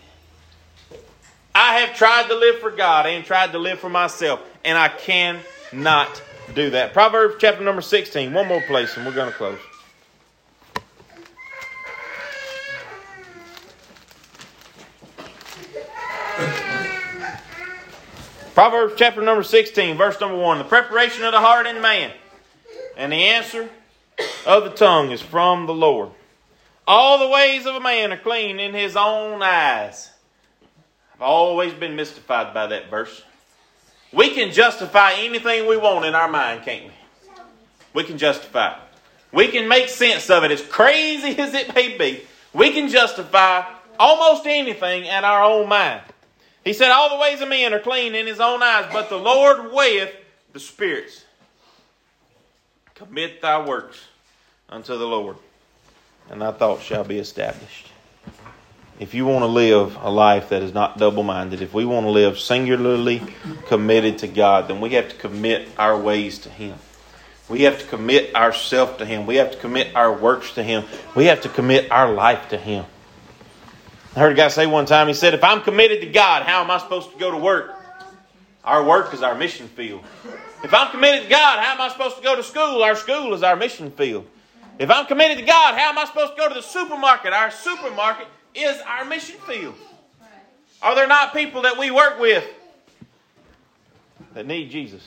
I 1.53 1.81
have 1.81 1.97
tried 1.97 2.29
to 2.29 2.37
live 2.37 2.61
for 2.61 2.71
God 2.71 3.07
and 3.07 3.25
tried 3.25 3.53
to 3.53 3.59
live 3.59 3.81
for 3.81 3.91
myself, 3.91 4.41
and 4.65 4.79
I 4.79 4.89
cannot 4.89 6.23
do 6.55 6.71
that. 6.71 6.93
Proverbs 6.93 7.35
chapter 7.41 7.65
number 7.65 7.83
16, 7.83 8.33
one 8.33 8.47
more 8.47 8.63
place, 8.63 8.97
and 8.97 9.05
we're 9.05 9.13
going 9.13 9.33
to 9.33 9.37
close. 9.37 9.59
Proverbs 18.55 18.93
chapter 18.99 19.23
number 19.23 19.43
16, 19.43 19.97
verse 19.97 20.21
number 20.21 20.37
1. 20.37 20.59
The 20.59 20.65
preparation 20.65 21.25
of 21.25 21.33
the 21.33 21.41
heart 21.41 21.67
in 21.67 21.81
man, 21.81 22.13
and 22.99 23.11
the 23.11 23.17
answer 23.17 23.71
of 24.45 24.65
the 24.65 24.71
tongue 24.71 25.11
is 25.11 25.23
from 25.23 25.65
the 25.65 25.73
Lord. 25.73 26.11
All 26.87 27.19
the 27.19 27.29
ways 27.29 27.65
of 27.65 27.75
a 27.75 27.81
man 27.81 28.13
are 28.13 28.19
clean 28.19 28.61
in 28.61 28.75
his 28.75 28.95
own 28.95 29.43
eyes. 29.43 30.11
I've 31.15 31.23
always 31.23 31.73
been 31.73 31.97
mystified 31.97 32.53
by 32.53 32.67
that 32.67 32.91
verse. 32.91 33.23
We 34.13 34.35
can 34.35 34.53
justify 34.53 35.15
anything 35.15 35.67
we 35.67 35.79
want 35.79 36.05
in 36.05 36.15
our 36.15 36.29
mind, 36.29 36.63
can't 36.63 36.85
we? 36.85 36.93
We 37.95 38.05
can 38.05 38.19
justify. 38.19 38.79
We 39.33 39.49
can 39.49 39.67
make 39.67 39.89
sense 39.89 40.29
of 40.29 40.45
it 40.45 40.51
as 40.51 40.61
crazy 40.61 41.39
as 41.39 41.55
it 41.55 41.75
may 41.75 41.97
be. 41.97 42.23
We 42.53 42.73
can 42.75 42.91
justify 42.91 43.65
almost 43.99 44.47
anything 44.47 45.07
in 45.07 45.25
our 45.25 45.43
own 45.43 45.71
mind. 45.71 46.03
He 46.65 46.73
said, 46.73 46.91
All 46.91 47.11
the 47.11 47.21
ways 47.21 47.41
of 47.41 47.49
men 47.49 47.75
are 47.75 47.81
clean 47.81 48.15
in 48.15 48.27
his 48.27 48.41
own 48.41 48.63
eyes, 48.63 48.89
but 48.93 49.09
the 49.09 49.19
Lord 49.19 49.73
weigheth 49.73 50.15
the 50.53 50.61
spirits. 50.61 51.25
Commit 52.95 53.41
thy 53.41 53.65
works 53.67 54.01
unto 54.69 54.97
the 54.97 55.07
Lord, 55.07 55.37
and 56.31 56.41
thy 56.41 56.53
thoughts 56.53 56.83
shall 56.83 57.05
be 57.05 57.19
established. 57.19 57.89
If 59.01 59.15
you 59.15 59.27
want 59.27 59.43
to 59.43 59.47
live 59.47 59.97
a 60.01 60.11
life 60.11 60.51
that 60.51 60.63
is 60.63 60.73
not 60.73 60.99
double 60.99 61.25
minded, 61.25 61.63
if 61.63 61.75
we 61.75 61.85
want 61.85 62.07
to 62.07 62.11
live 62.11 62.39
singularly 62.39 63.23
committed 63.67 64.19
to 64.19 64.29
God, 64.29 64.69
then 64.69 64.81
we 64.81 64.91
have 64.91 65.09
to 65.09 65.17
commit 65.17 65.69
our 65.77 65.99
ways 65.99 66.39
to 66.41 66.49
Him. 66.49 66.79
We 67.49 67.63
have 67.63 67.81
to 67.81 67.87
commit 67.87 68.35
ourselves 68.37 68.99
to 68.99 69.05
Him. 69.05 69.27
We 69.27 69.37
have 69.37 69.51
to 69.51 69.59
commit 69.59 69.97
our 69.97 70.13
works 70.13 70.55
to 70.55 70.63
Him. 70.63 70.85
We 71.17 71.25
have 71.27 71.41
to 71.41 71.49
commit 71.49 71.91
our 71.91 72.13
life 72.13 72.51
to 72.51 72.57
Him. 72.57 72.85
I 74.15 74.21
heard 74.21 74.33
a 74.33 74.35
guy 74.35 74.49
say 74.49 74.67
one 74.67 74.85
time, 74.85 75.09
he 75.09 75.15
said, 75.15 75.33
If 75.33 75.43
I'm 75.43 75.63
committed 75.63 76.03
to 76.03 76.07
God, 76.07 76.43
how 76.43 76.63
am 76.63 76.71
I 76.71 76.77
supposed 76.79 77.13
to 77.13 77.19
go 77.19 77.31
to 77.31 77.39
work? 77.39 77.75
Our 78.63 78.85
work 78.85 79.15
is 79.15 79.23
our 79.23 79.35
mission 79.35 79.69
field. 79.69 80.05
If 80.63 80.75
I'm 80.75 80.91
committed 80.91 81.25
to 81.25 81.29
God, 81.31 81.59
how 81.59 81.73
am 81.73 81.81
I 81.81 81.89
supposed 81.89 82.17
to 82.19 82.23
go 82.23 82.37
to 82.37 82.43
school? 82.43 82.83
Our 82.83 82.95
school 82.95 83.33
is 83.33 83.43
our 83.43 83.57
mission 83.57 83.91
field. 83.91 84.27
If 84.79 84.91
I'm 84.91 85.07
committed 85.07 85.39
to 85.39 85.45
God, 85.45 85.79
how 85.79 85.91
am 85.91 85.99
I 85.99 86.05
supposed 86.05 86.35
to 86.35 86.39
go 86.39 86.49
to 86.49 86.55
the 86.55 86.63
supermarket? 86.63 87.33
Our 87.33 87.51
supermarket 87.51 88.29
is 88.55 88.81
our 88.87 89.07
mission 89.07 89.37
field. 89.47 89.75
Are 90.83 90.95
there 90.95 91.07
not 91.07 91.33
people 91.33 91.63
that 91.63 91.79
we 91.79 91.91
work 91.91 92.21
with 92.21 92.45
that 94.35 94.47
need 94.47 94.71
Jesus? 94.71 95.07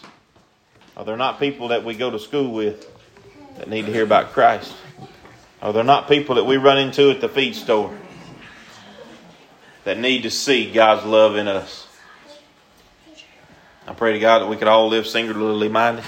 Are 0.98 1.06
there 1.06 1.18
not 1.18 1.40
people 1.40 1.68
that 1.68 1.84
we 1.84 1.94
go 1.94 2.10
to 2.10 2.18
school 2.20 2.52
with 2.52 2.90
that 3.58 3.70
need 3.70 3.86
to 3.86 3.92
hear 3.92 4.04
about 4.04 4.32
Christ? 4.32 4.74
Are 5.62 5.74
there 5.74 5.84
not 5.84 6.08
people 6.08 6.36
that 6.36 6.46
we 6.46 6.58
run 6.58 6.80
into 6.80 7.12
at 7.12 7.22
the 7.22 7.30
feed 7.30 7.56
store 7.56 7.96
that 9.86 9.98
need 10.00 10.24
to 10.24 10.32
see 10.32 10.72
God's 10.72 11.06
love 11.06 11.38
in 11.38 11.48
us. 11.48 11.88
I 13.88 13.94
pray 13.94 14.14
to 14.14 14.20
God 14.20 14.40
that 14.40 14.48
we 14.48 14.58
could 14.58 14.68
all 14.68 14.90
live 14.90 15.08
singularly 15.08 15.70
minded, 15.70 16.04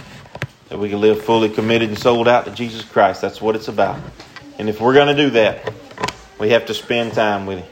that 0.70 0.80
we 0.80 0.90
can 0.90 1.00
live 1.00 1.24
fully 1.24 1.48
committed 1.48 1.90
and 1.90 1.98
sold 1.98 2.28
out 2.28 2.46
to 2.46 2.52
Jesus 2.52 2.84
Christ. 2.84 3.22
That's 3.22 3.40
what 3.40 3.56
it's 3.56 3.68
about. 3.68 4.00
And 4.58 4.68
if 4.68 4.82
we're 4.82 4.96
going 4.96 5.16
to 5.16 5.24
do 5.24 5.30
that, 5.32 5.72
we 6.40 6.50
have 6.50 6.66
to 6.66 6.74
spend 6.74 7.14
time 7.14 7.46
with 7.46 7.60
Him. 7.60 7.68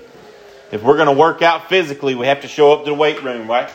If 0.71 0.83
we're 0.83 0.95
going 0.95 1.07
to 1.07 1.19
work 1.19 1.41
out 1.41 1.69
physically, 1.69 2.13
we 2.15 2.27
have 2.27 2.41
to 2.41 2.47
show 2.47 2.71
up 2.73 2.83
to 2.85 2.91
the 2.91 2.95
weight 2.95 3.23
room, 3.23 3.49
right? 3.49 3.69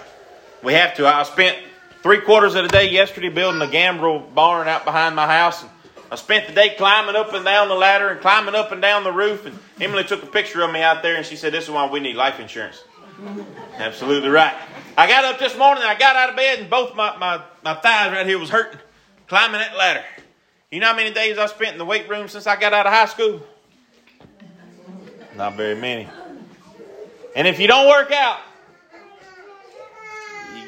We 0.62 0.75
have 0.75 0.95
to. 0.97 1.07
I 1.07 1.25
spent 1.25 1.59
three 2.03 2.21
quarters 2.21 2.55
of 2.55 2.62
the 2.62 2.69
day 2.69 2.90
yesterday 2.90 3.29
building 3.29 3.61
a 3.62 3.71
gambrel 3.71 4.21
barn 4.21 4.69
out 4.69 4.85
behind 4.85 5.16
my 5.16 5.27
house. 5.27 5.62
And 5.62 5.71
I 6.11 6.16
spent 6.16 6.49
the 6.49 6.53
day 6.53 6.75
climbing 6.77 7.14
up 7.14 7.33
and 7.33 7.44
down 7.44 7.68
the 7.68 7.75
ladder 7.75 8.09
and 8.09 8.20
climbing 8.20 8.55
up 8.55 8.73
and 8.73 8.83
down 8.83 9.05
the 9.05 9.12
roof. 9.12 9.46
And 9.46 9.59
Emily 9.81 10.05
took 10.05 10.23
a 10.23 10.27
picture 10.27 10.62
of 10.62 10.73
me 10.73 10.83
out 10.83 11.03
there 11.03 11.16
and 11.16 11.25
she 11.25 11.37
said, 11.37 11.53
This 11.53 11.64
is 11.64 11.70
why 11.70 11.88
we 11.88 12.01
need 12.01 12.16
life 12.16 12.40
insurance. 12.40 12.83
Absolutely 13.77 14.31
right. 14.31 14.55
I 14.96 15.07
got 15.07 15.25
up 15.25 15.38
this 15.38 15.57
morning 15.57 15.83
and 15.83 15.90
I 15.90 15.99
got 15.99 16.16
out 16.16 16.31
of 16.31 16.37
bed 16.37 16.59
and 16.59 16.70
both 16.70 16.96
my, 16.96 17.16
my, 17.18 17.42
my 17.62 17.75
thighs 17.75 18.12
right 18.12 18.27
here 18.27 18.38
was 18.38 18.51
hurting 18.51 18.81
climbing 19.31 19.61
that 19.61 19.77
ladder. 19.77 20.05
You 20.73 20.81
know 20.81 20.88
how 20.88 20.96
many 20.96 21.12
days 21.12 21.38
I 21.38 21.46
spent 21.46 21.73
in 21.73 21.79
the 21.79 21.85
weight 21.85 22.09
room 22.09 22.27
since 22.27 22.49
I 22.49 22.59
got 22.59 22.75
out 22.75 22.85
of 22.85 22.92
high 22.92 23.07
school? 23.07 23.40
Not 25.37 25.55
very 25.57 25.77
many. 25.77 26.09
And 27.37 27.46
if 27.46 27.61
you 27.61 27.68
don't 27.68 27.88
work 27.88 28.11
out, 28.11 28.40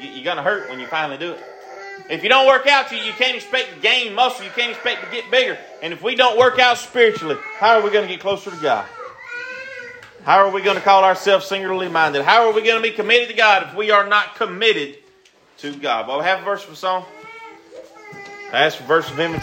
you, 0.01 0.09
you're 0.09 0.23
going 0.23 0.37
to 0.37 0.43
hurt 0.43 0.69
when 0.69 0.79
you 0.79 0.87
finally 0.87 1.17
do 1.17 1.33
it. 1.33 1.43
If 2.09 2.21
you 2.21 2.29
don't 2.29 2.47
work 2.47 2.67
out, 2.67 2.91
you, 2.91 2.97
you 2.97 3.13
can't 3.13 3.35
expect 3.35 3.73
to 3.73 3.79
gain 3.79 4.13
muscle. 4.13 4.45
You 4.45 4.51
can't 4.51 4.71
expect 4.71 5.03
to 5.03 5.11
get 5.11 5.31
bigger. 5.31 5.57
And 5.81 5.93
if 5.93 6.03
we 6.03 6.15
don't 6.15 6.37
work 6.37 6.59
out 6.59 6.77
spiritually, 6.77 7.37
how 7.57 7.79
are 7.79 7.81
we 7.81 7.91
going 7.91 8.07
to 8.07 8.13
get 8.13 8.19
closer 8.19 8.51
to 8.51 8.57
God? 8.57 8.85
How 10.23 10.45
are 10.45 10.51
we 10.51 10.61
going 10.61 10.77
to 10.77 10.81
call 10.81 11.03
ourselves 11.03 11.45
singularly 11.47 11.89
minded? 11.89 12.23
How 12.23 12.47
are 12.47 12.53
we 12.53 12.61
going 12.61 12.81
to 12.81 12.81
be 12.81 12.95
committed 12.95 13.29
to 13.29 13.33
God 13.33 13.67
if 13.67 13.75
we 13.75 13.91
are 13.91 14.07
not 14.07 14.35
committed 14.35 14.97
to 15.57 15.75
God? 15.75 16.07
Well, 16.07 16.21
have 16.21 16.41
a 16.41 16.43
verse 16.43 16.65
of 16.65 16.73
a 16.73 16.75
song. 16.75 17.05
Ask 18.51 18.77
for 18.77 18.83
verse 18.83 19.09
of 19.09 19.19
invitation. 19.19 19.41